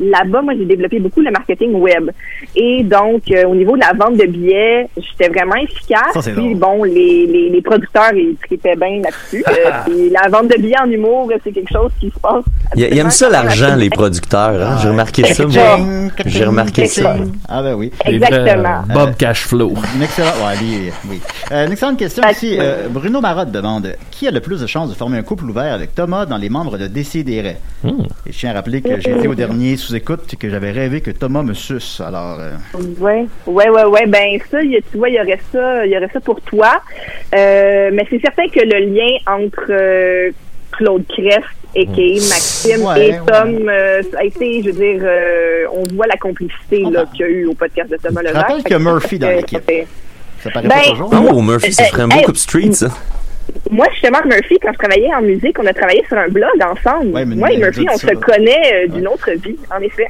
[0.00, 2.10] là-bas, moi, j'ai développé beaucoup le marketing web.
[2.54, 6.12] Et donc, euh, au niveau de la vente de billets, j'étais vraiment efficace.
[6.14, 9.44] Ça, c'est Puis, bon, les, les, les producteurs, ils tripaient bien là-dessus.
[9.54, 12.44] Euh, puis la vente de billets en humour, c'est quelque chose qui se passe.
[12.76, 14.60] Ils aiment ça l'argent, les producteurs.
[14.60, 14.78] hein?
[14.82, 15.78] J'ai remarqué ça, moi.
[16.26, 17.16] J'ai remarqué ça.
[17.48, 17.90] Ah ben oui.
[18.04, 18.82] Exactement.
[18.90, 19.74] euh, Bob Cashflow.
[19.96, 21.20] Une excellente, ouais, lui, oui.
[21.52, 22.56] Euh, une excellente question ici.
[22.60, 25.72] Euh, Bruno Marotte demande qui a le plus de chances de former un couple ouvert
[25.74, 27.58] avec Thomas dans les membres de Décideret?
[27.82, 28.02] Hmm.
[28.26, 31.00] Et je tiens à rappeler que j'ai été au dernier sous-écoute et que j'avais rêvé
[31.00, 32.00] que Thomas me suce.
[32.00, 32.52] Alors, euh,
[32.98, 34.06] Ouais, ouais, ouais, ouais.
[34.06, 36.40] Ben ça, y a- tu vois, il y aurait ça, il y aurait ça pour
[36.40, 36.80] toi.
[37.34, 40.30] Euh, mais c'est certain que le lien entre euh,
[40.72, 41.44] Claude Crest
[41.76, 43.20] et Maxime Ouais, et ouais.
[43.26, 47.20] Tom, euh, ça a été, je veux dire, euh, on voit la complicité là qu'il
[47.20, 48.42] y a eu au podcast de Thomas Je Levac.
[48.42, 49.70] rappelle qu'il y a que Murphy dans fait- l'équipe?
[50.42, 51.10] ça paraît Ben, pas toujours.
[51.32, 52.88] Oh, Murphy, ça ferait un beau Hey, coup de street, ça.
[53.70, 57.08] Moi, justement, Murphy, quand je travaillais en musique, on a travaillé sur un blog ensemble.
[57.14, 60.06] Ouais, Moi et Murphy, on se connaît euh, d'une autre vie, en effet.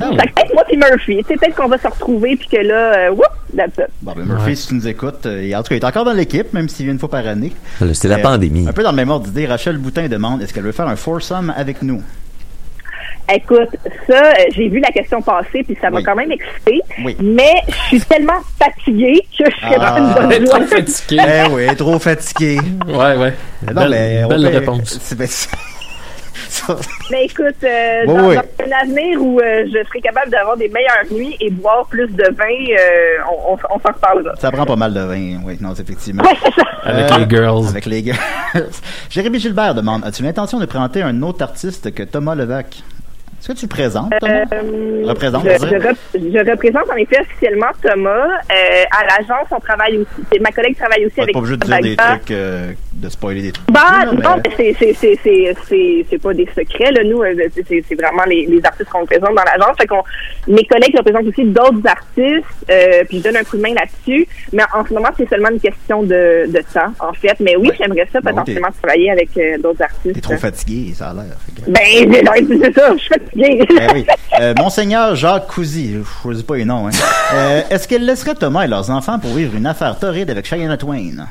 [0.00, 3.10] Ah, peut-être moi puis Murphy, sais, peut-être qu'on va se retrouver puis que là, euh,
[3.10, 3.26] whoop,
[3.56, 3.86] that's it.
[4.00, 6.04] Bon, ben Murphy, si tu nous écoutes, euh, et en tout cas, il est encore
[6.06, 7.52] dans l'équipe, même s'il vient une fois par année.
[7.92, 8.66] C'était la Euh, pandémie.
[8.66, 10.96] Un peu dans le même ordre d'idée, Rachel Boutin demande est-ce qu'elle veut faire un
[10.96, 12.02] foursome avec nous?
[13.32, 13.68] Écoute,
[14.08, 16.02] ça, euh, j'ai vu la question passer, puis ça m'a Oui.
[16.04, 16.80] quand même excité.
[17.04, 17.16] Oui.
[17.22, 19.92] Mais je suis tellement fatiguée que je serais Ah.
[19.92, 20.66] pas une bonne Trop joie.
[20.66, 21.22] fatigué.
[21.28, 22.58] Eh oui, trop fatigué.
[22.88, 23.34] Ouais, ouais.
[23.72, 23.90] Non, Belle,
[24.40, 24.98] mais réponse.
[25.00, 25.56] c'est- ben, c'est- ça-
[27.10, 28.36] Mais écoute, euh, dans, oui.
[28.36, 32.08] dans un avenir où euh, je serai capable d'avoir des meilleures nuits et boire plus
[32.08, 32.44] de vin,
[32.78, 34.34] euh, on, on, on s'en reparlera.
[34.36, 36.22] Ça prend pas mal de vin, oui, non, effectivement.
[36.24, 36.62] Ouais, c'est ça.
[36.84, 37.68] Avec Euh, les girls.
[37.68, 38.18] Avec les girls.
[39.10, 42.82] Jérémy Gilbert demande As-tu l'intention de présenter un autre artiste que Thomas Levac
[43.40, 44.44] Est-ce que tu le présentes, Thomas?
[44.52, 48.26] Euh, Représente, je, on je rep- je représente en effet officiellement Thomas.
[48.50, 50.40] Euh, à l'agence, on travaille aussi.
[50.40, 53.42] Ma collègue travaille aussi Pas avec pas obligé de dire des trucs, euh, de spoiler
[53.42, 53.66] des trucs.
[53.70, 57.02] Bah, non, mais- non, mais c'est, c'est, c'est, c'est, c'est, c'est pas des secrets, là,
[57.04, 57.34] nous, euh,
[57.68, 59.76] c'est, vraiment les, les artistes qu'on représente dans l'agence.
[59.78, 60.02] Fait qu'on,
[60.46, 64.26] mes collègues représentent aussi d'autres artistes, euh, puis je donne un coup de main là-dessus.
[64.52, 67.36] Mais en ce moment, c'est seulement une question de, de temps, en fait.
[67.40, 67.76] Mais oui, Ouais.
[67.80, 70.14] j'aimerais ça Bon, potentiellement travailler avec euh, d'autres artistes.
[70.14, 71.36] T'es trop fatigué, ça a l'air.
[71.56, 73.66] Que- Ben, c'est, ça, je suis fatiguée.
[73.68, 74.06] Ben oui.
[74.40, 76.90] Euh, Monseigneur Jacques Cousy, je choisis pas les noms, hein.
[77.34, 80.76] Euh, Est-ce qu'elle laisserait Thomas et leurs enfants pour vivre une affaire torride avec Cheyenne
[80.76, 81.26] Twain?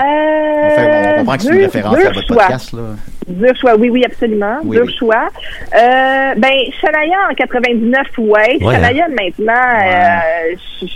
[0.00, 2.36] Euh, On, comprend que c'est une référence à votre choix.
[2.44, 2.80] podcast, là.
[3.28, 4.58] Dur choix, oui, oui, absolument.
[4.64, 4.94] Oui, Dur oui.
[4.98, 5.28] choix.
[5.74, 8.58] Euh, ben, Shania en 99, ouais.
[8.62, 10.92] Ouais, Shania maintenant, euh, je- je-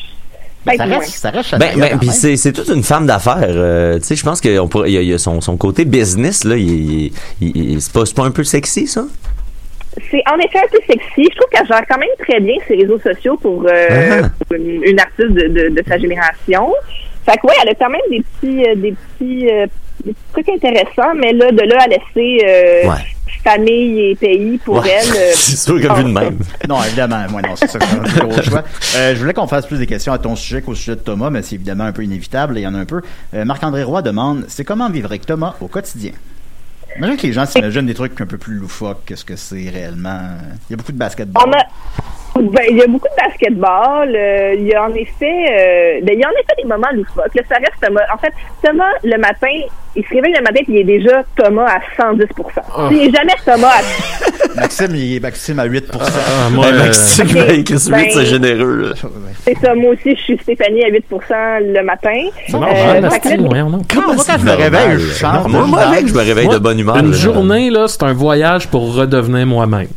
[0.64, 3.36] Ben, ça reste, ça reste Ben, Shania, ben, puis c'est, c'est toute une femme d'affaires.
[3.48, 6.44] euh, tu sais, je pense qu'il y, a- il y a son, son côté business,
[6.44, 6.56] là.
[6.56, 9.04] Il, il- il- c'est, pas, un peu sexy, ça?
[10.10, 11.28] C'est en effet un peu sexy.
[11.30, 14.28] Je trouve qu'elle gère quand même très bien ses réseaux sociaux pour, euh, Ah.
[14.48, 16.72] pour une, une artiste de, de, de sa génération.
[17.24, 19.66] Fait que ouais, elle a quand même des petits, euh, des petits, euh,
[20.04, 23.04] des petits trucs intéressants, mais là, de là à laisser euh, Ouais.
[23.44, 24.90] famille et pays pour Ouais.
[24.90, 25.08] elle.
[25.16, 26.38] euh, c'est sûr que vu de même.
[26.68, 28.64] Non, évidemment, moi non, c'est ça c'est un gros choix.
[28.96, 31.30] Euh, je voulais qu'on fasse plus des questions à ton sujet qu'au sujet de Thomas,
[31.30, 33.02] mais c'est évidemment un peu inévitable, et il y en a un peu.
[33.34, 36.12] Euh, Marc-André Roy demande, c'est comment vivre avec Thomas au quotidien?
[36.98, 39.70] Imagine que les gens s'imaginent des trucs un peu plus loufoques que ce que c'est
[39.70, 40.20] réellement.
[40.68, 41.42] Il y a beaucoup de basketball.
[41.46, 41.62] On a,
[42.34, 44.14] ben, il y a beaucoup de basketball.
[44.14, 46.88] euh, il y a en effet, euh, ben, il y a en effet des moments
[46.94, 47.34] loufoques.
[47.34, 48.00] Là, ça reste Thomas.
[48.14, 48.32] En fait,
[48.64, 49.48] Thomas, le matin,
[49.94, 52.22] il se réveille le matin et il est déjà Thomas à 110%
[52.90, 56.78] Il n'est jamais Thomas à Maxime, il est Maxime à 8 Ah, moi, Ben, euh,
[56.84, 57.34] Maxime, ok.
[57.34, 58.94] ben, Chris Ben, Witt, c'est généreux, là.
[59.44, 61.00] C'est ça, moi aussi, je suis Stéphanie à 8%
[61.74, 62.10] le matin.
[62.46, 63.80] C'est Euh, normal.
[63.92, 65.48] Comment moi, quand je me réveille, je chante.
[65.48, 66.96] Moi, moi, je avec, je me réveille Moi, de bonne humeur.
[66.98, 69.88] Une journée, là, c'est un voyage pour redevenir moi-même.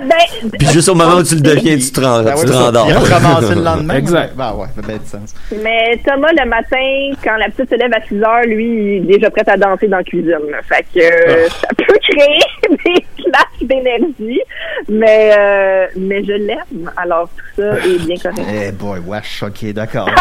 [0.00, 2.52] Ben, Puis juste au moment où tu le deviens, tu te rends- Ben tu te
[2.52, 2.86] rendors.
[2.88, 3.94] Il a recommencé le lendemain.
[3.96, 4.34] Exact.
[4.36, 5.34] Ben ouais, ça fait bien de sens.
[5.62, 9.16] mais Thomas, le matin, quand la petite se lève à 6 heures, lui, il est
[9.16, 10.28] déjà prêt à danser dans la cuisine.
[10.50, 10.58] là.
[10.68, 12.40] Fait que euh, ça peut créer
[12.84, 14.40] des clashs d'énergie,
[14.88, 16.90] mais, euh, mais je l'aime.
[16.96, 18.48] Alors, tout ça est bien correct.
[18.50, 20.08] Eh boy, wesh, ok, d'accord.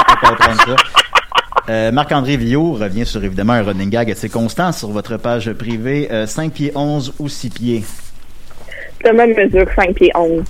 [1.69, 6.07] Euh, Marc-André Villot revient sur évidemment un running gag assez constant sur votre page privée.
[6.11, 7.83] Euh, 5 pieds 11 ou 6 pieds.
[9.03, 10.43] Thomas mesure 5 pieds 11.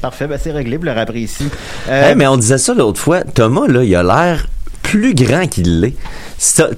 [0.00, 1.44] Parfait, ben c'est réglé, vous l'aurez appris ici.
[1.88, 3.22] Euh, Hey, mais on disait ça l'autre fois.
[3.22, 4.46] Thomas, là, il a l'air
[4.82, 5.94] plus grand qu'il l'est.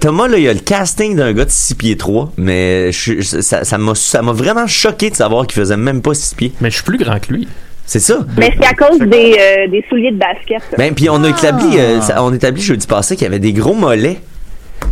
[0.01, 3.41] Thomas, là, il a le casting d'un gars de 6 pieds 3, mais je, je-
[3.41, 6.53] ça ça m'a vraiment choqué de savoir qu'il faisait même pas 6 pieds.
[6.61, 7.49] Mais je suis plus grand que lui.
[7.87, 8.19] C'est ça.
[8.39, 10.63] Mais c'est à cause des, euh, des souliers de basket.
[10.79, 13.39] Ben, puis on a établi, euh, ça- on a établi jeudi passé qu'il y avait
[13.41, 14.19] des gros mollets.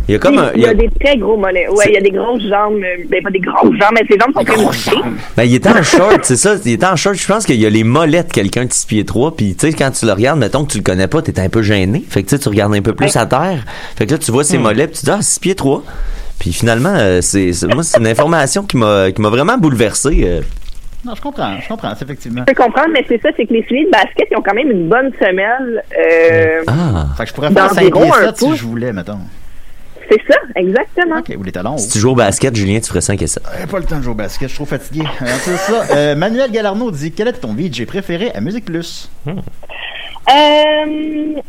[0.07, 1.69] Il y a comme un, il y a des très gros mollets.
[1.69, 2.75] Ouais, il y a des grosses jambes.
[2.83, 4.95] euh, Ben, pas des grosses jambes, mais ses jambes sont très.
[5.37, 6.55] Ben, il était en short, c'est ça.
[6.65, 7.15] Il était en short.
[7.15, 9.35] Je pense qu'il y a les mollets de quelqu'un de 6 pieds 3.
[9.37, 11.49] Puis, tu sais, quand tu le regardes, mettons que tu le connais pas, t'es un
[11.49, 12.03] peu gêné.
[12.09, 13.63] Fait que, tu sais, tu regardes un peu plus à terre.
[13.95, 15.83] Fait que là, tu vois ses mollets, puis tu dis, ah, 6 pieds 3.
[16.39, 20.21] Puis finalement, euh, c'est, moi, c'est une information qui m'a, qui m'a vraiment bouleversé.
[20.23, 20.41] euh.
[21.05, 22.43] Non, je comprends, je comprends, c'est effectivement.
[22.47, 24.53] Je peux comprendre, mais c'est ça, c'est que les souliers de basket, ils ont quand
[24.55, 25.83] même une bonne semelle.
[25.97, 27.07] Euh, Ah.
[27.17, 29.17] Fait que je pourrais faire 5 D'environ pieds un 7 si je voulais, mettons.
[30.11, 31.19] C'est ça, exactement.
[31.19, 31.77] Ok, ou les talons.
[31.77, 33.43] Si tu joues au basket, Julien, tu ferais 5 et 7.
[33.59, 35.01] J'ai pas le temps de jouer au basket, je suis trop fatigué.
[35.21, 35.85] Euh, c'est ça.
[35.95, 39.09] Euh, Manuel Galarno dit Quel est ton VJ préféré à Musique Plus?
[39.27, 39.33] Euh,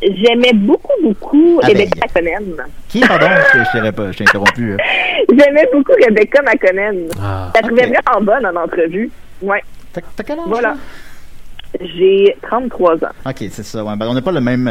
[0.02, 2.24] J'aimais beaucoup, beaucoup Ah, Rebecca ben.
[2.24, 2.54] Maconnen.
[2.88, 3.26] Qui, pardon?
[3.74, 4.72] Je pas- je t'ai interrompu.
[4.72, 4.76] euh.
[5.28, 7.08] J'aimais beaucoup Rebecca Maconnen.
[7.22, 7.52] Ah.
[7.54, 7.92] Je la trouvais ok.
[8.04, 9.10] vraiment bonne en entrevue.
[9.42, 9.62] Ouais.
[9.92, 10.68] T'as quel âge Voilà.
[10.70, 10.76] là?
[11.80, 13.08] J'ai 33 ans.
[13.26, 13.84] Ok, c'est ça.
[13.84, 13.94] Ouais.
[13.96, 14.68] Ben, on n'a pas le même.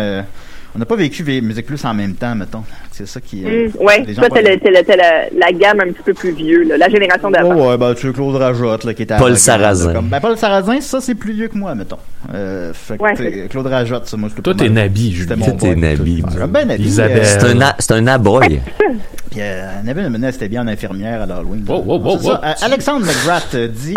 [0.71, 2.63] Euh, on n'a pas vécu Musique Plus en même temps, mettons.
[2.91, 3.43] C'est ça qui.
[3.45, 6.63] euh, Mm, ouais, les gens toi, t'es la, la gamme un petit peu plus vieux,
[6.63, 7.55] là, la génération d'avant.
[7.57, 9.93] Oh, ouais, ben, tu veux Claude Rajotte, là, qui était Paul Sarrazin.
[9.93, 11.97] comme- Ben, Paul Sarrazin, ça, c'est plus vieux que moi, mettons.
[12.33, 15.35] Euh, fait Ouais, Claude Rajotte, ça, moi, je Toi, t'es Nabi, Julien.
[15.37, 15.75] Toi, t'es.
[15.75, 16.23] Nabi.
[16.49, 16.83] Bien Nabi.
[16.83, 17.25] Isabelle.
[17.25, 18.59] C'est un, a- c'est un aboy.
[19.31, 21.65] Puis, euh, Nabil Menet, c'était bien en infirmière à l'Halloween.
[21.69, 23.95] Euh, Alexandre McGrath euh, dit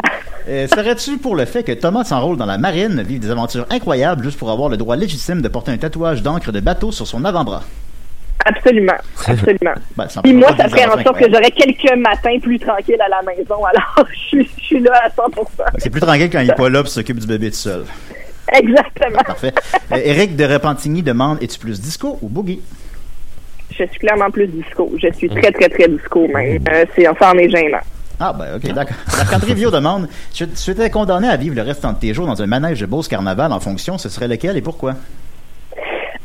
[0.48, 4.22] euh, Serais-tu pour le fait que Thomas s'enrôle dans la marine, vive des aventures incroyables
[4.24, 7.24] juste pour avoir le droit légitime de porter un tatouage d'encre de bateau sur son
[7.24, 7.62] avant-bras?
[8.46, 9.74] Absolument, absolument.
[9.96, 13.08] Ben, ça Puis moi, ça ferait en sorte que j'aurais quelques matins plus tranquilles à
[13.08, 13.64] la maison.
[13.64, 15.46] Alors, je suis, je suis là à 100%.
[15.78, 17.84] C'est plus tranquille quand il est pas là pour s'occupe du bébé tout seul.
[18.52, 19.22] Exactement.
[19.26, 19.52] Parfait.
[19.92, 22.60] Euh, Eric de Repentigny demande Es-tu plus disco ou boogie?
[23.70, 24.92] Je suis clairement plus disco.
[25.02, 26.62] Je suis très, très, très disco même.
[26.70, 27.80] Euh, c'est, ça en est gênant.
[28.20, 28.96] Ah, ben, ok, d'accord.
[29.16, 32.46] Marc-André Vio demande tu étais condamné à vivre le restant de tes jours dans un
[32.46, 34.94] manège de Beauce Carnaval en fonction, ce serait lequel et pourquoi?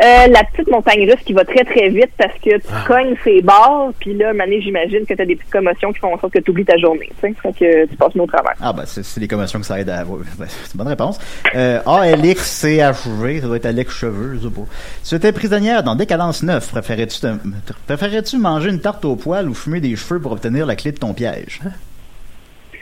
[0.02, 2.86] Euh, la petite montagne russe qui va très très vite parce que tu Ah.
[2.88, 6.14] cognes ses barres, puis là, mané, j'imagine que tu as des petites commotions qui font
[6.14, 7.10] en sorte que tu oublies ta journée.
[7.20, 8.54] Fait que tu passes au travers.
[8.62, 10.06] Ah, ben, c'est les commotions que ça aide à.
[10.06, 11.20] ouais, c'est une bonne réponse.
[11.56, 14.62] Euh, ALXCHV, ça doit être Alex Cheveux, je sais pas.
[15.04, 19.50] Si tu étais prisonnière dans Décadence 9, préférais-tu te- préférais-tu manger une tarte au poil
[19.50, 21.60] ou fumer des cheveux pour obtenir la clé de ton piège?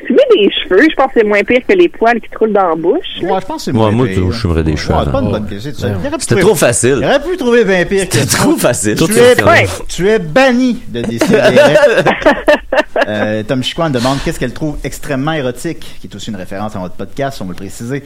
[0.05, 2.53] Fumer des cheveux, je pense que c'est moins pire que les poils qui te roulent
[2.53, 3.05] dans la bouche.
[3.21, 4.15] Ouais, je pense que c'est moins moi, pire.
[4.27, 5.31] tu- je fumerais des cheveux, Ouais, c'est pas une hein.
[5.31, 5.71] bonne question.
[5.73, 6.97] C'était trouver- trop facile.
[7.01, 8.95] Il aurait pu trouver 20 pires que C'était trop facile.
[8.95, 9.65] Tu es, est Ouais.
[9.87, 11.39] tu es banni de décider.
[13.07, 16.79] euh, Tom Chiquan demande qu'est-ce qu'elle trouve extrêmement érotique, qui est aussi une référence à
[16.79, 18.03] votre podcast, on va le préciser.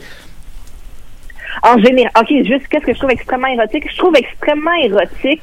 [1.62, 3.84] En général, ok, juste qu'est-ce que je trouve extrêmement érotique?
[3.90, 5.42] Je trouve extrêmement érotique,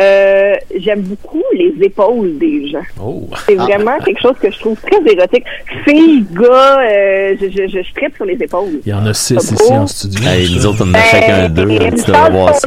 [0.00, 2.82] euh, j'aime beaucoup les épaules des gens.
[3.00, 3.28] Oh.
[3.46, 3.62] C'est Ah.
[3.64, 5.44] vraiment quelque chose que je trouve très érotique.
[5.86, 8.80] Filles, gars, euh, je, je, je, je tripe sur les épaules.
[8.84, 10.28] Il y en a six Pas ici en studio.
[10.28, 11.68] Hey, nous autres, on en a Ben, chacun deux.
[11.68, 12.66] Tu devrais voir chance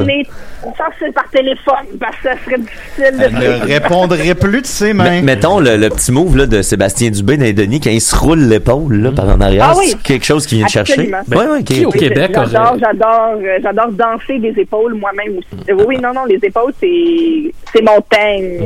[0.76, 0.84] ça.
[0.98, 4.92] c'est par téléphone, parce que ça serait difficile de Elle ne répondrait plus de ses
[4.92, 5.22] mains.
[5.22, 8.14] Mettons le, le petit move là, de Sébastien Dubé dans les Denis quand il se
[8.16, 9.68] roule l'épaule là, par en arrière.
[9.70, 9.86] Ah oui.
[9.90, 10.92] C'est quelque chose qui vient te chercher?
[10.92, 11.18] Absolument.
[11.30, 11.64] Ouais, ouais, ok.
[11.64, 11.90] Qui au.
[11.90, 12.78] Québec J'adore, aurait.
[12.80, 15.70] j'adore, euh, j'adore danser des épaules moi-même aussi.
[15.70, 18.64] Euh, Oui, non, non, les épaules, c'est, c'est mon thing.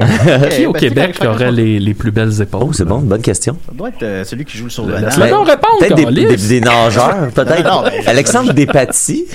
[0.50, 2.60] Qui au ben, Québec aurait les, les plus belles épaules?
[2.64, 3.56] Oh, c'est bon, bonne question.
[3.66, 7.28] Ça doit être euh, celui qui joue sur le répondre, Peut-être des, des, des nageurs,
[7.34, 7.84] peut-être.
[7.84, 9.26] Mais- Alexandre Despatie.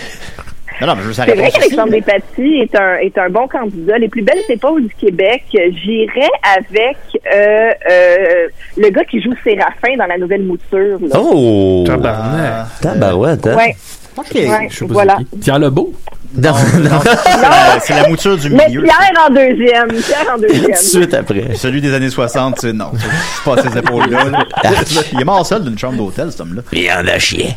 [0.81, 3.99] Non, non, mais je veux C'est vrai qu'Alexandre Despatie est un, est un bon candidat.
[3.99, 6.97] Les plus belles épaules du Québec, j'irais avec
[7.31, 10.97] euh, euh, le gars qui joue Séraphin dans la nouvelle mouture.
[10.99, 11.19] Là.
[11.19, 11.83] Oh!
[11.85, 12.65] Tabarnak.
[12.81, 13.57] Tabarouette, hein?
[13.57, 13.75] Ouais,
[14.17, 14.25] Ok.
[14.35, 15.17] ouais, Je sais voilà.
[15.41, 15.93] Pierre Lebeau?
[16.33, 16.55] Non, non.
[17.03, 18.83] C'est la- C'est la mouture du Mais milieu.
[18.83, 19.87] Pierre en deuxième.
[20.01, 20.75] Pierre en Tout de deuxième.
[20.77, 21.55] suite après.
[21.55, 22.91] Celui des années 60, c'est non.
[22.97, 24.23] C'est c'est pas ces épaules-là.
[24.29, 24.45] là.
[25.11, 26.61] Il est mort seul d'une chambre d'hôtel, cet homme-là.
[26.71, 27.55] Viande à chier.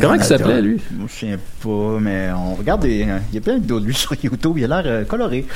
[0.00, 0.80] Comment il s'appelait, lui?
[1.06, 3.06] Je souviens pas, mais on regarde des.
[3.30, 4.54] Il y a plein de vidéos de lui sur YouTube.
[4.56, 5.46] Il a l'air euh, coloré.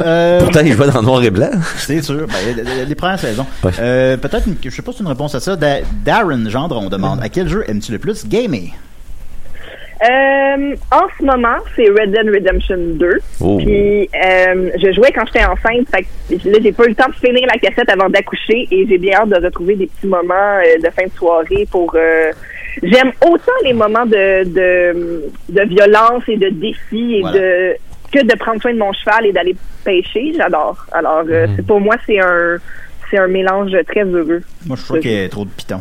[0.00, 1.50] Euh, Pourtant, il jouait dans noir et blanc.
[1.78, 2.26] c'est sûr.
[2.28, 3.46] Ben, les- les premières saisons.
[3.64, 3.72] Ouais.
[3.80, 5.56] Euh, Peut-être, une- je sais pas si c'est une réponse à ça.
[5.56, 8.70] Da- Darren Gendron demande à quel jeu aimes-tu le plus gamer?
[10.02, 13.18] Euh, en ce moment, c'est Red Dead Redemption 2.
[13.40, 13.58] Oh.
[13.58, 15.88] Puis, euh, je jouais quand j'étais enceinte.
[15.90, 16.02] Fait
[16.36, 18.98] que là, j'ai pas eu le temps de finir la cassette avant d'accoucher et j'ai
[18.98, 21.94] bien hâte de retrouver des petits moments euh, de fin de soirée pour.
[21.94, 22.32] euh,
[22.82, 27.38] J'aime autant les moments de, de, de violence et de défi et Voilà.
[27.38, 27.76] de
[28.12, 30.32] que de prendre soin de mon cheval et d'aller pêcher.
[30.36, 30.84] J'adore.
[30.92, 32.56] Alors, euh, c'est pour moi, c'est un
[33.10, 34.42] c'est un mélange très heureux.
[34.66, 35.80] Moi, je trouve qu'il y a trop de pitons.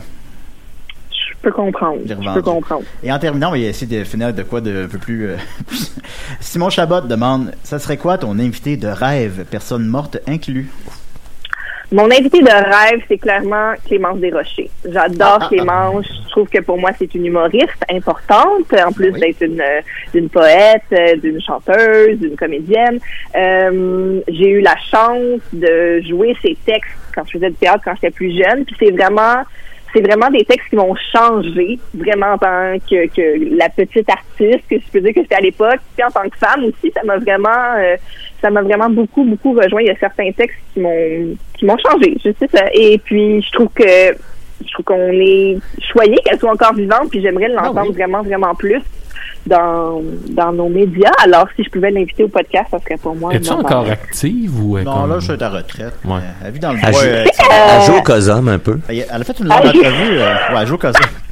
[1.44, 2.00] Je peux comprendre.
[2.06, 2.84] Je peux comprendre.
[3.04, 5.28] Et en terminant, on va essayer de finir de quoi de un peu plus.
[5.32, 5.36] euh,
[6.40, 10.70] Simon Chabot demande ça serait quoi ton invité de rêve, personne morte inclus?
[11.92, 14.72] Mon invité de rêve, c'est clairement Clémence Desrochers.
[14.90, 16.08] J'adore Ah, ah, Clémence.
[16.26, 19.20] Je trouve que pour moi, c'est une humoriste importante, en plus Oui.
[19.20, 19.82] d'être une, euh,
[20.16, 22.98] une poète, euh, d'une chanteuse, d'une comédienne.
[23.36, 27.94] Euh, J'ai eu la chance de jouer ses textes quand je faisais du théâtre quand
[27.96, 28.64] j'étais plus jeune.
[28.66, 29.44] Puis c'est vraiment
[29.94, 34.64] c'est vraiment des textes qui m'ont changé, vraiment en tant que, que la petite artiste
[34.70, 35.80] que je peux dire que j'étais à l'époque.
[35.96, 37.96] Puis en tant que femme aussi, ça m'a vraiment euh,
[38.42, 39.82] ça m'a vraiment beaucoup, beaucoup rejoint.
[39.82, 42.66] Il y a certains textes qui m'ont qui m'ont changé, je sais ça.
[42.74, 45.58] Et puis je trouve que je trouve qu'on est
[45.92, 47.94] choyé qu'elle soit encore vivante, puis j'aimerais l'entendre Ah oui.
[47.94, 48.82] vraiment, vraiment plus
[49.46, 51.12] dans, dans nos médias.
[51.24, 53.34] Alors, si je pouvais l'inviter au podcast, ça serait pour moi.
[53.34, 55.94] Es-tu encore active ou est Non, comme- là, je suis à retraite.
[56.06, 56.14] Ouais.
[56.16, 57.02] Euh, Elle vit dans le Elle bois.
[57.02, 58.80] joue, euh, elle joue au COSOM un peu.
[58.90, 59.84] Elle elle a fait une longue entrevue.
[60.20, 60.80] euh, ouais, elle joue au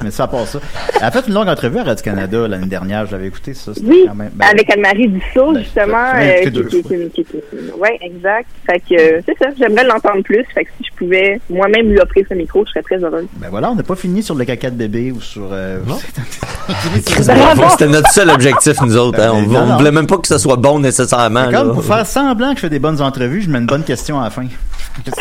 [0.03, 0.59] mais ça passe ça.
[0.99, 3.05] Elle a fait une longue entrevue à Radio-Canada l'année dernière.
[3.05, 3.73] Je l'avais écouté, ça.
[3.73, 5.97] c'était Oui, quand même- ben, avec Anne-Marie Dussault, ben, justement.
[6.15, 8.47] euh, ouais, exact.
[8.65, 10.43] Fait que, euh, c'est ça, j'aimerais l'entendre plus.
[10.53, 13.25] Fait que si je pouvais moi-même lui offrir ce micro, je serais très heureuse.
[13.37, 15.49] Ben voilà, on n'a pas fini sur le caca de bébé ou sur.
[15.51, 15.79] euh,
[17.25, 17.63] Bravo!
[17.71, 19.19] C'était notre seul objectif, nous autres.
[19.19, 19.31] hein.
[19.33, 19.77] On, non, on non.
[19.77, 21.45] voulait même pas que ce soit bon nécessairement.
[21.45, 21.59] Là.
[21.59, 24.19] comme pour faire semblant que je fais des bonnes entrevues, je mets une bonne question
[24.19, 24.45] à la fin.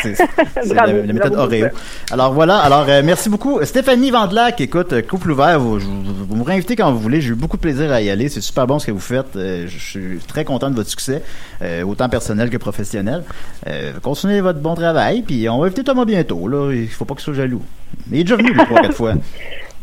[0.03, 0.19] C'est
[0.75, 1.67] la, la méthode Oreo.
[2.11, 3.61] Alors voilà, alors euh, merci beaucoup.
[3.65, 7.21] Stéphanie Vandelac, écoute, euh, couple ouvert, vous, vous, vous me réinvitez quand vous voulez.
[7.21, 8.29] J'ai eu beaucoup de plaisir à y aller.
[8.29, 9.37] C'est super bon ce que vous faites.
[9.37, 11.23] Euh, je suis très content de votre succès,
[11.63, 13.23] euh, autant personnel que professionnel.
[13.69, 16.49] Euh, continuez votre bon travail, puis on va inviter Thomas bientôt.
[16.49, 16.73] Là.
[16.73, 17.63] Il faut pas qu'il soit jaloux.
[18.09, 19.15] Mais il est déjà venu trois, quatre fois.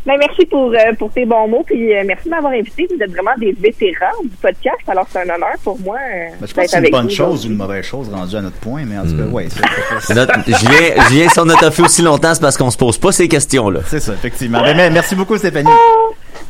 [0.07, 2.87] Ben, merci pour, euh, pour tes bons mots, puis euh, merci de m'avoir invité.
[2.89, 5.97] Vous êtes vraiment des vétérans du podcast, alors c'est un honneur pour moi.
[5.97, 8.41] euh, Ben, je pense que c'est une bonne chose ou une mauvaise chose rendue à
[8.41, 9.33] notre point, mais en tout cas, Hmm.
[9.33, 9.61] ouais, c'est-
[10.01, 12.97] c'est- Notre- Julien, Julien, si on a toffé aussi longtemps, c'est parce qu'on se pose
[12.97, 13.81] pas ces questions-là.
[13.85, 14.61] c'est ça, effectivement.
[14.61, 15.69] Ben, mais merci beaucoup, Stéphanie.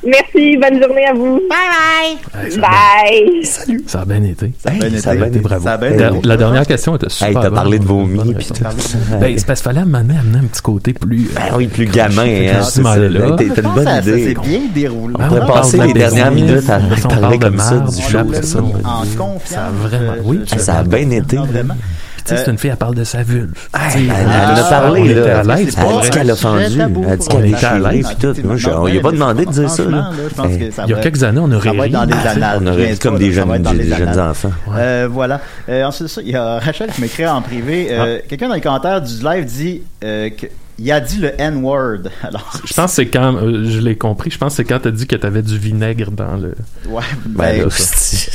[0.05, 1.39] Merci, bonne journée à vous.
[1.49, 3.41] Ça, a Bye.
[3.41, 4.53] bien- ça a bien été.
[4.69, 5.39] Hey, ça a bien été.
[5.39, 5.63] Bravo.
[5.63, 6.27] Ça a bien La, été.
[6.27, 8.53] la dernière question était super Hey, t'as parlé de vomi, puis tout.
[9.19, 11.25] Ben, c'est parce qu'il fallait amener, amener un petit côté plus.
[11.31, 12.61] euh, Ben oui, plus gamin, hein.
[12.63, 13.35] C'est c'est là.
[13.37, 14.27] T'as t'as une bonne ça- ça idée.
[14.27, 15.15] s'est bien déroulé.
[15.17, 16.79] Ben, On passer parle les de dernières minutes à
[17.19, 18.33] parler comme ça du show.
[18.43, 19.41] ça, on en dit- confiance.
[19.45, 21.37] Ça a vraiment- oui, ça a bien été.
[22.27, 23.53] Tu sais, c'est une fille, elle parle de sa vulve.
[23.89, 25.41] Sais, Elle, Ah, en a parlé, là.
[25.41, 26.63] Elle a dit qu'elle a fendu.
[26.63, 28.07] Elle a dit qu'elle était à l'aise.
[28.07, 28.47] puis tout.
[28.47, 30.11] Moi, je- Non, on lui a pas demandé de dire ça, là.
[30.85, 31.89] Il y a quelques années, on aurait ri.
[31.89, 32.27] dans des sais.
[32.27, 32.59] annales.
[32.61, 34.51] On aurait comme des jeunes, enfants.
[34.75, 35.39] Euh, voilà.
[35.69, 37.87] Euh, ensuite, ça, il y a Rachel qui m'écrit en privé.
[37.91, 40.47] euh, Quelqu'un dans les commentaires du live dit que
[40.79, 41.99] il a dit le N-word.
[42.23, 44.79] Alors, Je pense que c'est quand, euh, je l'ai compris, je pense que c'est quand
[44.79, 46.53] t'as dit que t'avais du vinaigre dans le.
[46.87, 47.75] ouais, Ben, ben, là,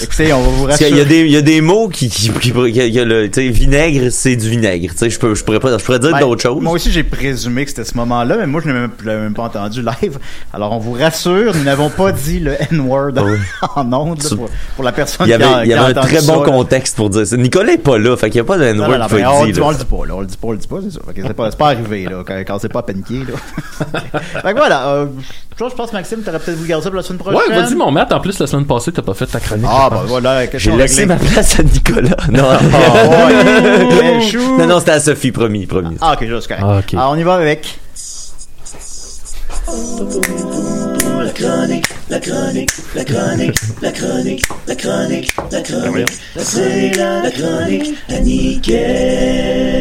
[0.02, 1.08] écoutez, on va vous Parce qu'il y a rassurer.
[1.22, 3.40] des, il y a des mots qui, qui, qui, qui- il y a le, tu
[3.40, 4.92] sais, vinaigre, c'est du vinaigre.
[4.92, 6.62] Tu sais, je peux, je pourrais pas, je pourrais dire Ben, d'autres choses.
[6.62, 9.34] Moi aussi, j'ai présumé que c'était ce moment-là, mais moi, je n'ai même, l'avais même
[9.34, 10.18] pas entendu live.
[10.52, 13.38] Alors, on vous rassure, nous n'avons pas dit le N-word Oui.
[13.76, 16.20] en ondes là, pour, pour la personne Il qui a, il y avait un très
[16.22, 16.44] bon ça, là.
[16.44, 17.36] contexte pour dire ça.
[17.36, 19.32] Nicolas est pas là, fait qu'il y a pas de N-word on, là.
[19.32, 20.14] on le dit pas, là.
[20.16, 21.00] On le dit pas, on le dit pas, c'est ça.
[21.06, 23.36] Fait que c'est pas, c'est pas arrivé, là, quand, c'est pas paniqué, là.
[24.42, 25.06] fait que voilà, euh,
[25.58, 27.40] je pense, Maxime, t'aurais peut-être voulu garder ça pour la semaine prochaine.
[27.40, 28.14] Ouais, vas-y, mon maître.
[28.14, 29.66] En plus, la semaine passée, t'as pas fait ta chronique.
[29.68, 32.16] Ah, bah voilà, J'ai laissé ma place à Nicolas.
[32.30, 32.48] Non.
[32.50, 34.18] Ah, ouais.
[34.58, 35.96] Non, non, c'était à Sophie, promis, promis.
[36.00, 36.64] Ah, ok, juste correct.
[36.66, 36.94] Ah, ok.
[36.94, 37.78] Alors, on y va avec.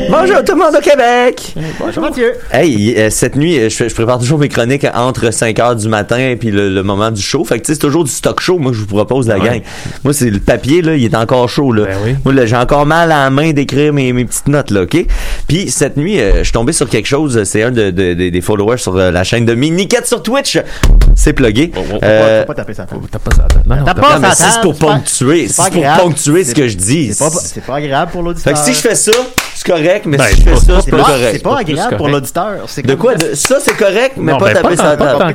[0.09, 1.53] Bonjour tout le monde au Québec!
[1.79, 2.33] Bonjour Mathieu.
[2.51, 6.19] Hey, euh, cette nuit, euh, je, prépare toujours mes chroniques entre 5 heures du matin
[6.19, 7.43] et puis le, le moment du show.
[7.43, 9.37] Fait que tu sais, c'est toujours du stock show, moi, que je vous propose, la
[9.39, 9.45] Ouais.
[9.45, 9.61] gang.
[10.03, 11.85] Moi, c'est le papier, là, il est encore chaud, là.
[11.85, 12.15] Ben oui.
[12.23, 15.05] Moi, là, j'ai encore mal à la main d'écrire mes, mes petites notes, là, OK?
[15.47, 17.43] Puis, cette nuit, euh, je suis tombé sur quelque chose.
[17.45, 20.59] C'est un de, de- de- des followers sur euh, la chaîne de Miniquette sur Twitch.
[21.15, 21.71] C'est plugué.
[21.75, 23.01] Oh, oh, oh, Euh, Euh, faut pas taper sa table.
[23.11, 23.47] T'as pas ça.
[23.65, 26.43] Non, non, pas Non, sa si c'est table, pour pas- ponctuer, c'est pas pour ponctuer
[26.43, 27.13] ce que je dis.
[27.13, 27.31] C'est pas,
[27.67, 28.53] pas agréable pour Fait l'auditeur.
[28.53, 29.11] que si je fais ça,
[29.55, 31.29] c'est correct, mais Ben, si je fais ça, pas- c'est pas pas, correct.
[31.33, 32.51] c'est pas agréable pour l'auditeur.
[32.83, 33.13] De quoi?
[33.33, 35.33] Ça, c'est correct, mais pas ben, taper pas sa pas table.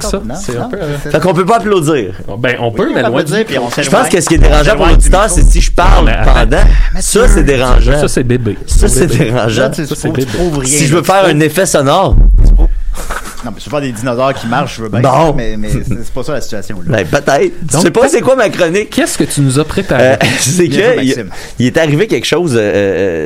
[0.74, 2.14] euh, Fait qu'on peut pas applaudir.
[2.38, 4.26] Ben, on peut, mais on loin peut du- dire, puis on Je pense que ce
[4.28, 6.64] qui est dérangeant pour l'auditeur, c'est si je parle Mais- pendant.
[7.00, 8.00] Ça, c'est dérangeant.
[8.00, 8.56] Ça, c'est bébé.
[8.66, 9.70] Ça, c'est dérangeant.
[10.64, 12.16] Si je veux faire un effet sonore,
[13.46, 15.02] Non, mais souvent des dinosaures qui marchent, je veux bien.
[15.02, 15.32] Bon.
[15.36, 16.80] Mais, mais c'est pas ça la situation.
[16.84, 17.04] Là.
[17.04, 17.52] ben peut-être.
[17.60, 18.90] Tu Donc, sais pas c'est quoi ma chronique?
[18.90, 20.02] Qu'est-ce que tu nous as préparé?
[20.02, 21.00] Euh, c'est que
[21.60, 22.58] il, est arrivé quelque chose euh,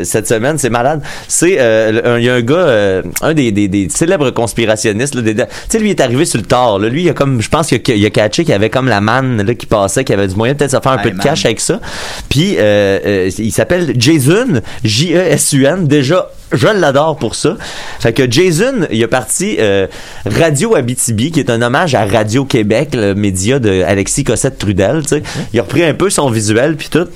[0.01, 1.01] euh, cette semaine, c'est malade.
[1.27, 5.15] C'est euh, il y a un gars, euh, un des, des, des célèbres conspirationnistes.
[5.15, 6.79] Là, des- tu sais, lui il est arrivé sur le tard.
[6.79, 6.91] Là.
[6.91, 8.89] Lui, il a comme, je pense qu'il a, il a catché qu'il y avait comme
[8.89, 11.11] la manne là, qui passait, qu'il avait du moyen peut-être de se faire un peu
[11.13, 11.81] de cash avec ça.
[12.29, 15.87] Puis euh, euh, il s'appelle Jason, J-E-S-U-N.
[15.87, 17.57] Déjà, je l'adore pour ça.
[18.01, 19.87] Fait que Jason, il a parti euh,
[20.27, 25.03] Radio Abitibi, qui est un hommage à Radio Québec, le média de Alexis Cossette Trudel.
[25.03, 25.23] tu sais.
[25.53, 27.07] Il a repris un peu son visuel puis tout.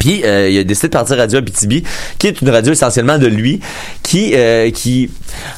[0.00, 1.84] Puis euh, il a décidé de partir Radio Abitibi,
[2.18, 3.60] qui est une radio essentiellement de lui,
[4.02, 5.10] qui euh, qui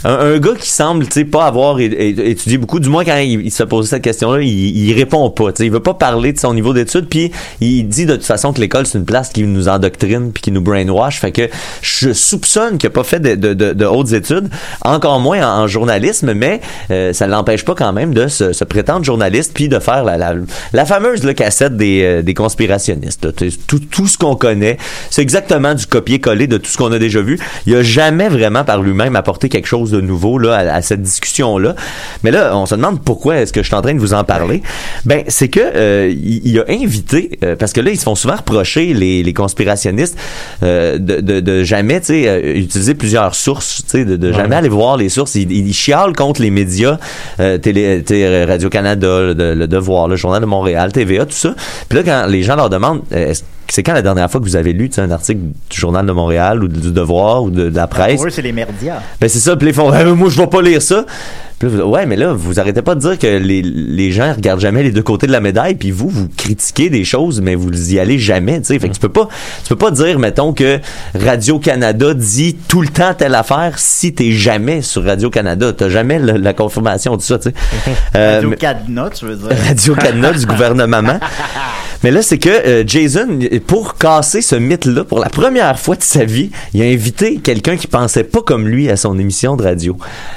[0.04, 3.50] un, gars qui semble tu sais pas avoir étudié beaucoup, du moins quand il, il
[3.50, 6.52] se poser cette question-là, il, répond pas, tu sais, il veut pas parler de son
[6.52, 9.66] niveau d'études, puis il dit de toute façon que l'école c'est une place qui nous
[9.68, 11.48] endoctrine puis qui nous brainwash, fait que
[11.80, 14.50] je soupçonne qu'il a pas fait de, de, hautes études,
[14.82, 16.60] encore moins en, journalisme, mais
[16.90, 20.34] euh, ça ne l'empêche pas quand même de se, prétendre journaliste puis de faire la,
[20.72, 23.28] la, fameuse là, cassette des, euh, des conspirationnistes.
[23.66, 24.78] Tout, tout qu'on connaît,
[25.10, 27.38] c'est exactement du copier-coller de tout ce qu'on a déjà vu.
[27.66, 31.02] Il a jamais vraiment par lui-même apporté quelque chose de nouveau là, à, à cette
[31.02, 31.74] discussion-là.
[32.22, 34.24] Mais là, on se demande pourquoi est-ce que je suis en train de vous en
[34.24, 34.62] parler.
[35.04, 38.14] Ben, c'est que euh, il, il a invité, euh, parce que là, ils se font
[38.14, 40.16] souvent reprocher, les, les conspirationnistes,
[40.62, 44.32] euh, de, de, de jamais tu sais, euh, utiliser plusieurs sources, tu sais, de, de
[44.32, 45.34] jamais aller voir les sources.
[45.34, 46.98] Ils, ils chialent contre les médias,
[47.40, 48.02] euh, télé,
[48.44, 51.54] Radio-Canada, le, le Devoir, le Journal de Montréal, TVA, tout ça.
[51.88, 53.32] Puis là, quand les gens leur demandent, euh,
[53.68, 55.40] c'est quand la dernière fois que vous avez lu un article
[55.70, 58.16] du Journal de Montréal ou du Devoir ou de, de la presse?
[58.16, 59.00] Pour eux, c'est les merdias.
[59.20, 61.04] Ben c'est ça, puis ils font Ah, moi je vais pas lire ça.
[61.58, 64.60] Puis vous- ouais, mais là vous arrêtez pas de dire que les, les gens regardent
[64.60, 67.92] jamais les deux côtés de la médaille, puis vous vous critiquez des choses mais vous
[67.92, 68.78] y allez jamais, tu sais.
[68.78, 69.28] Fait que tu peux pas
[69.64, 70.78] tu peux pas dire mettons que
[71.16, 75.88] Radio Canada dit tout le temps telle affaire si t'es jamais sur Radio Canada, t'as
[75.88, 77.54] jamais le- la confirmation de ça, tu sais.
[78.16, 79.48] Euh, Radio mais- Cadenas, tu veux dire.
[79.66, 81.18] Radio Canada du gouvernement.
[82.04, 86.02] Mais là, c'est que euh, Jason, pour casser ce mythe-là, pour la première fois de
[86.02, 89.64] sa vie, il a invité quelqu'un qui pensait pas comme lui à son émission de
[89.64, 89.96] radio.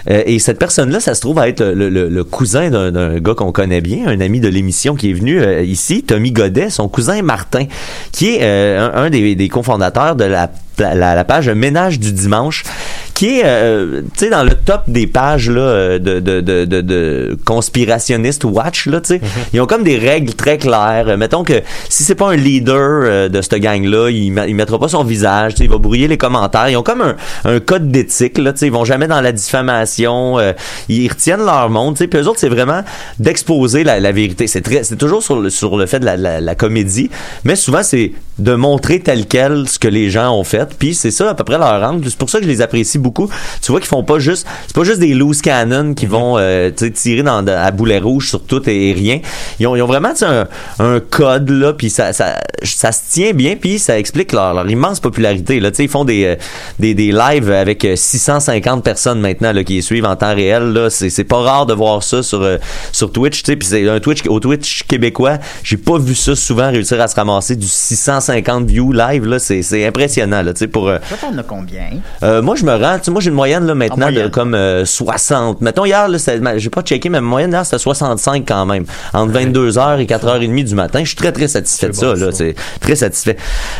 [0.10, 3.82] Euh, et cette personne-là, ça se trouve à être le, cousin d'un gars qu'on connaît
[3.82, 7.66] bien, un ami de l'émission qui est venu euh, ici, Tommy Godet, son cousin Martin,
[8.12, 12.64] qui est euh, un, des, des cofondateurs de la page Ménage du dimanche,
[13.22, 16.66] qui est, euh, tu sais, dans le top des pages là, euh, de, de, de,
[16.66, 19.22] de, de conspirationnistes watch, là, tu sais.
[19.54, 21.06] Ils ont comme des règles très claires.
[21.08, 24.88] Euh, Mettons que si c'est pas un leader de cette gang-là, il, il mettra pas
[24.88, 26.68] son visage, tu sais, il va brouiller les commentaires.
[26.68, 27.16] Ils ont comme un,
[27.46, 28.66] un code d'éthique, là, tu sais.
[28.66, 30.40] Ils vont jamais dans la diffamation.
[30.40, 30.54] euh,
[30.90, 32.08] ils retiennent leur monde, tu sais.
[32.08, 32.82] Puis eux autres, c'est vraiment
[33.20, 34.48] d'exposer la, la vérité.
[34.48, 37.12] C'est très, c'est toujours sur le, sur le fait de la, la, la comédie,
[37.44, 40.70] mais souvent, c'est de montrer tel quel ce que les gens ont fait.
[40.80, 42.04] Puis c'est ça à peu près leur angle.
[42.10, 43.11] C'est pour ça que je les apprécie beaucoup.
[43.62, 46.70] Tu vois qu'ils font pas juste, c'est pas juste des loose cannons qui vont euh,
[46.72, 49.20] tirer dans, à boulet rouge sur tout et, rien.
[49.60, 50.48] Ils ont, ils ont vraiment un,
[50.80, 54.70] un code là, puis ça, ça, ça se tient bien, puis ça explique leur, leur
[54.70, 55.60] immense popularité.
[55.60, 56.36] Là, Tu sais, ils font des, euh,
[56.80, 60.74] des, des lives avec euh, 650 personnes maintenant là, qui les suivent en temps réel.
[60.74, 62.58] Là, c'est, c'est pas rare de voir ça sur euh,
[62.92, 63.44] sur Twitch.
[63.44, 65.38] Tu sais, puis c'est un Twitch au Twitch québécois.
[65.64, 69.26] J'ai pas vu ça souvent réussir à se ramasser du 650 views live.
[69.26, 70.42] Là, c'est, c'est impressionnant.
[70.42, 71.90] Là, tu sais, pour euh, Toi, t'en as combien?
[72.24, 74.24] euh, moi, je me rends, tu sais, moi, j'ai une moyenne, là, maintenant, moyenne.
[74.24, 75.62] de comme euh, 60.
[75.62, 76.18] Mettons, hier, là,
[76.58, 78.86] j'ai pas checké, mais ma moyenne, hier, c'était 65 quand même.
[79.14, 81.00] Entre 22h et 4h30 du matin.
[81.02, 82.32] Je suis très, très satisfait de ça, là.
[82.32, 83.38] C'est très satisfait.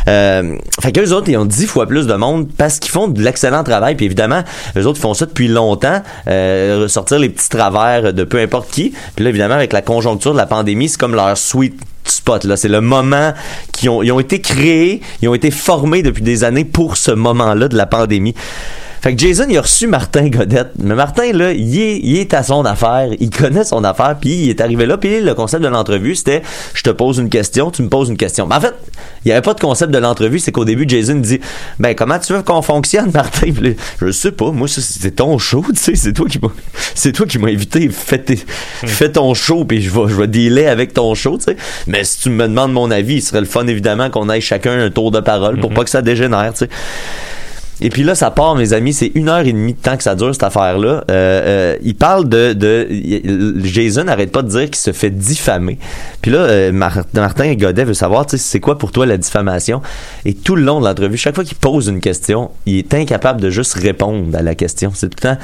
[0.08, 3.22] Euh, fait qu'eux autres, ils ont 10 fois plus de monde parce qu'ils font de
[3.22, 3.94] l'excellent travail.
[3.94, 4.42] Puis évidemment,
[4.76, 6.02] eux autres, ils font ça depuis longtemps.
[6.28, 8.92] Euh, ressortir les petits travers de peu importe qui.
[9.14, 12.56] Puis là, évidemment, avec la conjoncture de la pandémie, c'est comme leur sweet spot là
[12.56, 13.32] c'est le moment
[13.72, 17.12] qui ont ils ont été créés ils ont été formés depuis des années pour ce
[17.12, 18.34] moment-là de la pandémie
[19.02, 20.70] fait que Jason, il a reçu Martin Godette.
[20.78, 23.08] Mais Martin, là, il est, il est à son affaire.
[23.18, 24.16] Il connaît son affaire.
[24.20, 24.96] Puis il est arrivé là.
[24.96, 26.42] Puis le concept de l'entrevue, c'était
[26.72, 28.46] je te pose une question, tu me poses une question.
[28.46, 28.74] Mais en fait,
[29.24, 30.38] il n'y avait pas de concept de l'entrevue.
[30.38, 31.40] C'est qu'au début, Jason dit
[31.80, 34.52] Ben, comment tu veux qu'on fonctionne, Martin là, Je sais pas.
[34.52, 35.64] Moi, c'est ton show.
[35.70, 36.50] Tu sais, c'est toi qui m'as
[36.94, 37.88] c'est toi qui m'as invité.
[37.88, 38.38] Fais, tes-
[38.86, 39.64] fais ton show.
[39.64, 41.38] Puis je vais, je vais dealer avec ton show.
[41.38, 41.56] Tu sais.
[41.88, 44.78] Mais si tu me demandes mon avis, il serait le fun, évidemment, qu'on aille chacun
[44.78, 46.52] un tour de parole pour pas que ça dégénère.
[46.52, 46.68] Tu sais.
[47.84, 50.04] Et puis là, ça part, mes amis, c'est une heure et demie de temps que
[50.04, 50.88] ça dure, cette affaire-là.
[50.88, 52.86] Euh, euh, il parle de, de...
[53.64, 55.78] Jason n'arrête pas de dire qu'il se fait diffamer.
[56.20, 59.16] Puis là, euh, Mar- Martin Godet veut savoir, tu sais, c'est quoi pour toi la
[59.16, 59.82] diffamation?
[60.24, 63.40] Et tout le long de l'entrevue, chaque fois qu'il pose une question, il est incapable
[63.40, 64.92] de juste répondre à la question.
[64.94, 65.38] C'est tout le temps...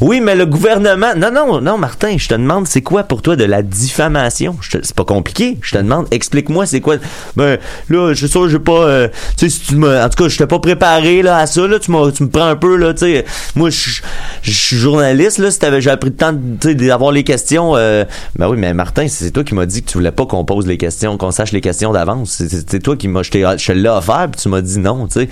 [0.00, 1.14] Oui, mais le gouvernement.
[1.16, 4.56] Non, non, non, Martin, je te demande, c'est quoi pour toi de la diffamation?
[4.60, 5.58] C'est pas compliqué.
[5.62, 6.96] Je te demande, explique-moi, c'est quoi?
[7.36, 8.72] Ben, là, je suis sûr, j'ai pas.
[8.72, 10.00] euh, tu sais, me.
[10.02, 11.78] En tout cas, je t'ai pas préparé, là, à ça, là.
[11.78, 13.24] Tu, me prends un peu, là, tu sais.
[13.54, 15.50] Moi, je suis journaliste, là.
[15.50, 17.76] Si t'avais, j'ai pris le temps, d'avoir les questions.
[17.76, 18.04] euh,
[18.36, 20.66] ben oui, mais Martin, c'est toi qui m'as dit que tu voulais pas qu'on pose
[20.66, 22.42] les questions, qu'on sache les questions d'avance.
[22.48, 23.22] C'est- toi qui m'as.
[23.22, 25.28] Je te l'ai offert, puis tu m'as dit non, tu sais.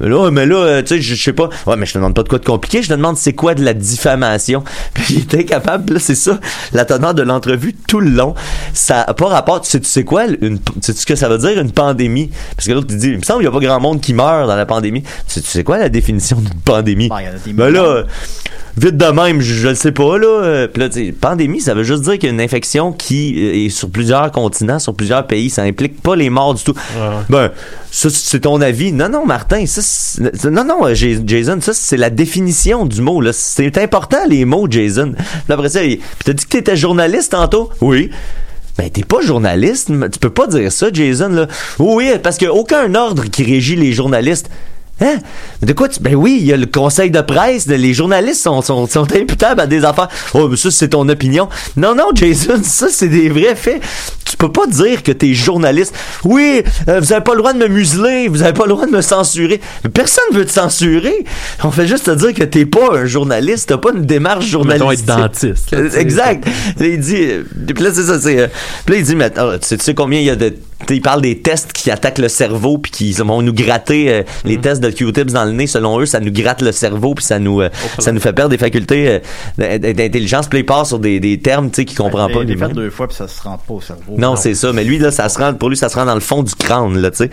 [0.00, 1.48] Là, mais là, euh, tu sais, je sais pas.
[1.66, 2.82] Ouais, mais je te demande pas de quoi de compliqué.
[2.82, 4.05] Je te demande c'est quoi de la diffamation?
[4.94, 6.38] Puis il était capable, là, c'est ça,
[6.72, 8.34] la teneur de l'entrevue tout le long.
[8.72, 9.60] Ça a pas rapport.
[9.60, 12.30] Tu sais, tu sais quoi, une, tu sais ce que ça veut dire, une pandémie?
[12.56, 14.14] Parce que l'autre, il dit, il me semble qu'il y a pas grand monde qui
[14.14, 15.02] meurt dans la pandémie.
[15.02, 17.08] Tu sais, tu sais quoi la définition d'une pandémie?
[17.08, 18.04] Ben, il y en a des Ben là,
[18.76, 20.26] vite de même, je, je le sais pas, là.
[20.44, 20.88] Euh, Puis là,
[21.20, 24.30] pandémie, ça veut juste dire qu'il y a une infection qui euh, est sur plusieurs
[24.32, 25.50] continents, sur plusieurs pays.
[25.50, 26.74] Ça implique pas les morts du tout.
[27.28, 27.50] Ben,
[27.90, 28.92] ça, c'est ton avis.
[28.92, 33.20] Non, non, Martin, ça, non, non, euh, Jas- Jason, ça, c'est la définition du mot,
[33.20, 33.32] là.
[33.32, 35.12] C'est important, les mots, Jason.
[35.16, 37.70] Puis après ça, il- t'as dit que t'étais journaliste tantôt?
[37.80, 38.10] Oui.
[38.78, 39.90] Ben, t'es pas journaliste.
[40.12, 41.46] Tu peux pas dire ça, Jason, là.
[41.78, 44.50] Oui, parce qu'il y a aucun ordre qui régit les journalistes.
[45.00, 45.18] Hein?
[45.62, 46.00] De quoi tu...
[46.00, 49.66] Ben oui, il y a le conseil de presse, les journalistes sont, sont imputables à
[49.66, 50.08] des affaires.
[50.34, 51.48] Oh, mais ça, c'est ton opinion.
[51.76, 53.82] Non, non, Jason, ça, c'est des vrais faits.
[54.28, 55.94] Tu peux pas dire que t'es journaliste.
[56.24, 58.86] Oui, euh, vous avez pas le droit de me museler, vous avez pas le droit
[58.86, 59.60] de me censurer.
[59.84, 61.24] Mais personne veut te censurer.
[61.64, 64.50] On fait juste te dire que t'es pas un journaliste, t'as pas une démarche Mettons
[64.64, 65.08] journalistique.
[65.08, 65.70] être dentiste.
[65.70, 66.00] là.
[66.00, 66.44] Exact.
[66.78, 67.42] Là, il dit, euh,
[67.74, 68.46] puis là, c'est ça, c'est, euh,
[68.88, 70.56] là, il dit, mais, attends, tu, sais, tu sais combien il y a de, tu
[70.88, 74.22] sais, il parle des tests qui attaquent le cerveau puis qui vont nous gratter, euh,
[74.44, 77.24] les tests de Q-tips dans le nez, selon eux, ça nous gratte le cerveau puis
[77.24, 79.20] ça nous, euh, ça nous fait perdre des facultés
[79.58, 80.48] euh, d'intelligence.
[80.48, 82.40] Puis là, il part sur des, des termes, tu sais, qu'il comprend pas.
[82.42, 82.68] Il lui-même.
[82.68, 84.15] fait deux fois, puis ça se rend pas au cerveau.
[84.16, 84.72] Non, c'est ça.
[84.72, 86.54] Mais lui, là, ça se rend, pour lui, ça se rend dans le fond du
[86.54, 87.30] crâne, là, tu sais.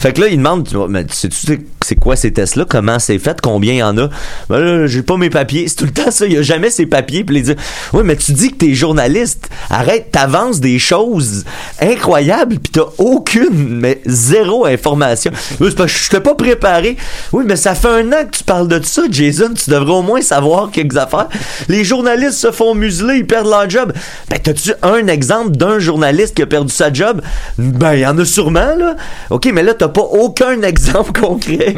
[0.00, 2.66] Fait que là, il demande, tu vois, mais tu sais, c'est quoi ces tests-là?
[2.68, 3.40] Comment c'est fait?
[3.40, 4.08] Combien il y en a?
[4.48, 5.66] Ben là, j'ai pas mes papiers.
[5.66, 6.26] C'est tout le temps ça.
[6.26, 7.24] Il y a jamais ses papiers.
[7.24, 7.54] Puis il dit,
[7.92, 9.48] oui, mais tu dis que t'es journaliste.
[9.70, 11.44] Arrête, t'avances des choses
[11.80, 15.32] incroyables puis t'as aucune, mais zéro information.
[15.58, 16.96] Oui, c'est parce que je t'ai pas préparé.
[17.32, 19.50] Oui, mais ça fait un an que tu parles de ça, Jason.
[19.54, 21.28] Tu devrais au moins savoir quelques affaires.
[21.68, 23.92] Les journalistes se font museler, ils perdent leur job.
[24.28, 27.20] Ben, t'as-tu un exemple d'un journaliste qui a perdu sa job?
[27.58, 28.96] Ben, il y en a sûrement, là.
[29.30, 31.76] OK, mais là, t'as pas aucun exemple concret.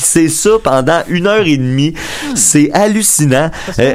[0.00, 1.94] C'est ça pendant une heure et demie.
[2.34, 3.50] C'est hallucinant.
[3.78, 3.94] Euh,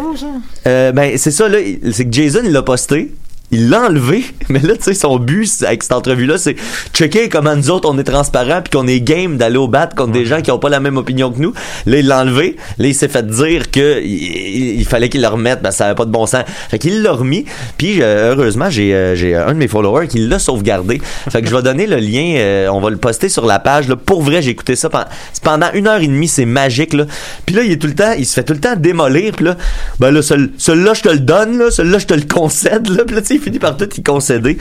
[0.67, 1.57] euh, ben, c'est ça, là.
[1.91, 3.11] C'est que Jason, il l'a posté.
[3.53, 6.55] Il l'a enlevé, mais là, tu sais, son but avec cette entrevue-là, c'est
[6.91, 10.11] checker comment nous autres, on est transparents puis qu'on est game d'aller au bat contre
[10.11, 11.53] des gens qui ont pas la même opinion que nous.
[11.85, 12.55] Là, il l'a enlevé.
[12.79, 16.05] Là, il s'est fait dire que il, fallait qu'il le remette, ben, ça avait pas
[16.05, 16.43] de bon sens.
[16.69, 17.45] Fait qu'il l'a remis.
[17.77, 20.99] Puis, euh, heureusement, j'ai euh, j'ai un de mes followers qui l'a sauvegardé.
[21.29, 23.87] Fait que je vais donner le lien, euh, on va le poster sur la page.
[23.87, 23.95] Là.
[23.95, 25.05] Pour vrai, j'ai écouté ça pendant,
[25.43, 26.93] pendant une heure et demie, c'est magique.
[26.93, 27.05] Là.
[27.45, 29.33] Puis là, il est tout le temps, il se fait tout le temps démolir.
[29.33, 29.57] Puis là,
[29.99, 31.59] ben là, celui- celui-là, je te le donne.
[31.59, 32.89] Là, celui-là, je te le concède.
[32.89, 33.03] Là.
[33.05, 34.57] Puis là, tu sais, il finit par tout y concéder.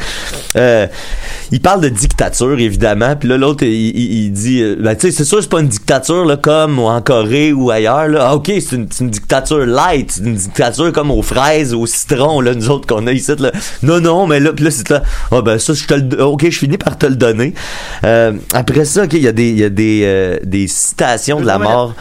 [0.56, 0.86] Euh,
[1.50, 3.14] il parle de dictature, évidemment.
[3.16, 5.60] Puis là, l'autre, il, il- il dit, euh, ben, tu sais, c'est sûr, c'est pas
[5.60, 8.08] une dictature là, comme en Corée ou ailleurs.
[8.08, 8.26] Là.
[8.28, 12.54] Ah, ok, c'est une, dictature light, c'est une dictature comme aux fraises, au citron, là,
[12.54, 13.32] nous autres qu'on a ici.
[13.38, 13.52] Là.
[13.82, 15.02] Non, non, mais là, puis là, c'est là.
[15.30, 17.54] Ah, ben ça, je te le, ok, je finis par te le donner.
[18.04, 21.40] Euh, après ça, ok, il y a des, il y a des, euh, des citations
[21.40, 21.94] de la mort.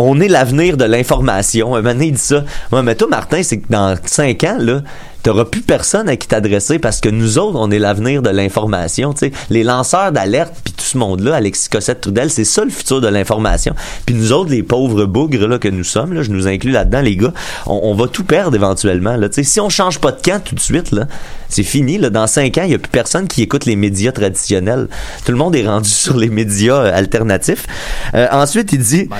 [0.00, 1.74] On est l'avenir de l'information.
[1.74, 2.44] Un moment donné, il dit ça.
[2.70, 4.80] Ouais, mais toi, Martin, c'est que dans cinq ans, là,
[5.28, 9.14] t'auras plus personne à qui t'adresser parce que nous autres, on est l'avenir de l'information.
[9.50, 13.08] Les lanceurs d'alerte puis tout ce monde-là, Alexis Cossette Trudel, c'est ça le futur de
[13.08, 13.74] l'information.
[14.06, 17.02] Puis nous autres, les pauvres bougres là que nous sommes, là, je nous inclus là-dedans,
[17.02, 17.34] les gars,
[17.66, 19.16] on, on va tout perdre éventuellement.
[19.16, 19.28] Là.
[19.30, 21.06] Si on change pas de camp tout de suite, là,
[21.50, 21.98] c'est fini.
[21.98, 22.08] Là.
[22.08, 24.88] Dans cinq ans, il y a plus personne qui écoute les médias traditionnels.
[25.26, 27.66] Tout le monde est rendu sur les médias euh, alternatifs.
[28.14, 29.10] Euh, ensuite, il dit,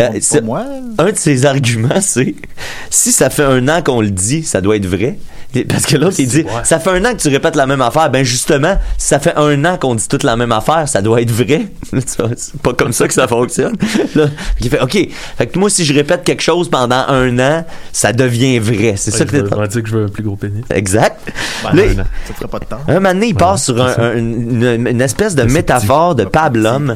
[0.00, 0.64] euh, c'est- moi.
[0.98, 2.36] un de ses arguments, c'est
[2.88, 5.18] si ça fait un an qu'on le dit, ça doit être vrai.
[5.68, 8.10] Parce que l'autre, il dit ça fait un an que tu répètes la même affaire.
[8.10, 11.20] Ben justement, si ça fait un an qu'on dit toute la même affaire, ça doit
[11.22, 11.66] être vrai.
[11.92, 13.74] C'est pas comme ça que ça fonctionne.
[14.14, 14.26] Là,
[14.60, 14.96] il fait OK.
[15.38, 18.94] Fait que moi, si je répète quelque chose pendant un an, ça devient vrai.
[18.96, 20.64] C'est ça que t'es- on dire que je veux un plus gros pénis.
[20.70, 21.18] Exact.
[21.64, 22.04] Ben, Là, un an.
[22.26, 22.78] Ça ferait pas de temps.
[22.86, 26.94] un moment donné, il passe sur un- un- une, une espèce de métaphore de pablum.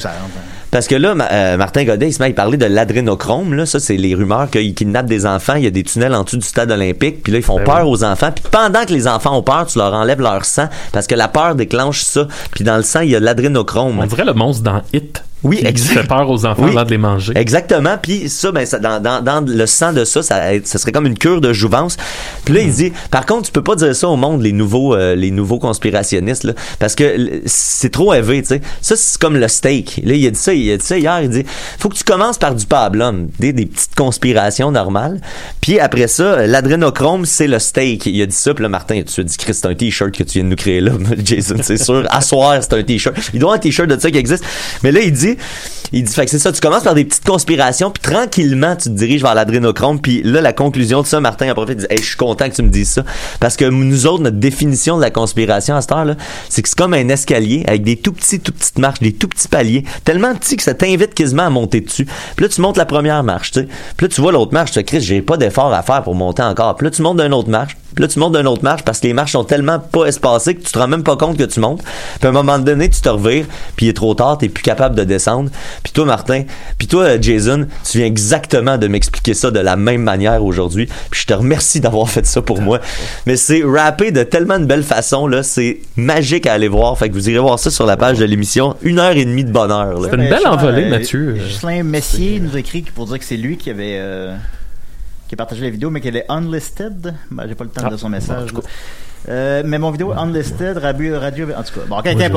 [0.75, 3.55] Parce que là, ma- euh, Martin Godet, il se met à parler de l'adrénochrome.
[3.55, 5.55] Là, ça, c'est les rumeurs qu'ils kidnappent des enfants.
[5.55, 7.23] Il y a des tunnels en dessous du stade olympique.
[7.23, 8.33] Puis là, ils font Ben peur aux enfants.
[8.35, 11.29] Puis pendant que les enfants ont peur, tu leur enlèves leur sang parce que la
[11.29, 12.27] peur déclenche ça.
[12.51, 14.01] Puis dans le sang, il y a de l'adrénochrome.
[14.01, 15.23] On dirait le monstre dans Hit.
[15.45, 16.01] Oui, exact.
[16.01, 16.71] fait peur aux enfants Oui.
[16.71, 17.33] avant de les manger.
[17.37, 17.97] Exactement.
[18.03, 21.07] Puis ça, ben, ça, dans, dans, dans le sang de ça, ça, ça serait comme
[21.07, 21.97] une cure de jouvence.
[22.45, 24.95] Puis là, il dit, par contre, tu peux pas dire ça au monde, les nouveaux,
[24.95, 28.61] euh, les nouveaux conspirationnistes, là, parce que c'est trop élevé, tu sais.
[28.81, 30.01] Ça, c'est comme le steak.
[30.05, 31.45] Là, il a dit ça, il a dit ça hier, il dit,
[31.79, 35.21] faut que tu commences par du pablum, des, des petites conspirations normales.
[35.61, 38.07] Puis après ça, l'adrénochrome, c'est le steak.
[38.07, 40.23] Il a dit ça, puis là, Martin, tu as dit, Chris, c'est un t-shirt que
[40.23, 40.93] tu viens de nous créer là,
[41.25, 42.05] Jason, c'est sûr.
[42.11, 43.15] À soir, c'est un t-shirt.
[43.33, 44.45] Il doit avoir un t-shirt de ça qui existe.
[44.83, 45.34] Mais là, il dit,
[45.93, 48.95] il dit, que c'est ça, tu commences par des petites conspirations, puis tranquillement, tu te
[48.95, 52.05] diriges vers l'adrénochrome, puis là, la conclusion de ça, Martin a profité, dit, hey, je
[52.05, 53.05] suis content que tu me dises ça,
[53.39, 56.17] parce que nous autres, notre définition de la conspiration à cette heure-là,
[56.49, 59.29] c'est que c'est comme un escalier avec des tout petits, tout petites marches, des tout
[59.29, 62.07] petits paliers, tellement petits que ça t'invite quasiment à monter dessus.
[62.39, 63.69] Là, tu montes la première marche, tu
[64.09, 66.77] tu vois l'autre marche, tu te Chris, j'ai pas d'effort à faire pour monter encore.
[66.77, 69.01] Puis là, tu montes d'une autre marche, puis là, tu montes d'une autre marche parce
[69.01, 71.45] que les marches sont tellement pas espacées que tu te rends même pas compte que
[71.45, 71.83] tu montes.
[72.19, 74.63] Puis à un moment donné, tu te revires, puis il est trop tard, t'es plus
[74.63, 75.51] capable de descendre.
[75.83, 76.45] Puis toi, Martin,
[76.79, 80.87] puis toi, Jason, tu viens exactement de m'expliquer ça de la même manière aujourd'hui.
[81.11, 82.81] Puis je te remercie d'avoir fait ça pour moi.
[83.27, 85.43] Mais c'est rappé de tellement de belle façon, là.
[85.43, 86.99] C'est magique à aller voir.
[86.99, 88.77] Fait que vous irez voir ça sur la page de l'émission.
[88.83, 90.09] Une heure et demie de bonheur, là.
[90.11, 91.35] C'est une belle envolée, Mathieu.
[91.35, 94.35] Ghislain Messier nous écrit pour dire que c'est lui qui avait euh,
[95.29, 97.15] qui a partagé la vidéo, mais qu'elle est unlisted.
[97.31, 98.51] Ben, j'ai pas le temps de lire son message.
[99.27, 101.87] Euh, mais mon vidéo unlisted, radio, radio, en tout cas.
[101.89, 102.29] Bon, ok, là,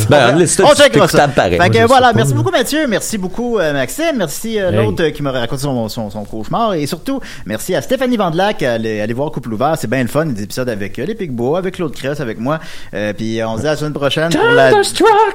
[0.08, 1.28] Ben, unlisted, on checkera ça.
[1.28, 4.76] Fait que Moi, voilà, pas, merci beaucoup Mathieu, merci beaucoup euh, Maxime, merci euh, Hey.
[4.76, 6.72] l'autre euh, qui m'a raconté son, son, son cauchemar.
[6.72, 10.24] Et surtout merci à Stéphanie Vandelac, allez, allez voir Couple ouvert, c'est bien le fun,
[10.24, 12.60] des épisodes avec euh, les Picbois, avec Claude Cress, avec moi,
[12.94, 14.70] euh, puis on se dit à la semaine prochaine pour la,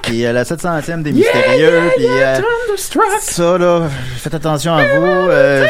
[0.01, 2.39] puis, euh, la 700e des Mystérieux, puis euh,
[3.21, 3.87] ça là,
[4.17, 5.03] faites attention à vous.
[5.29, 5.67] euh,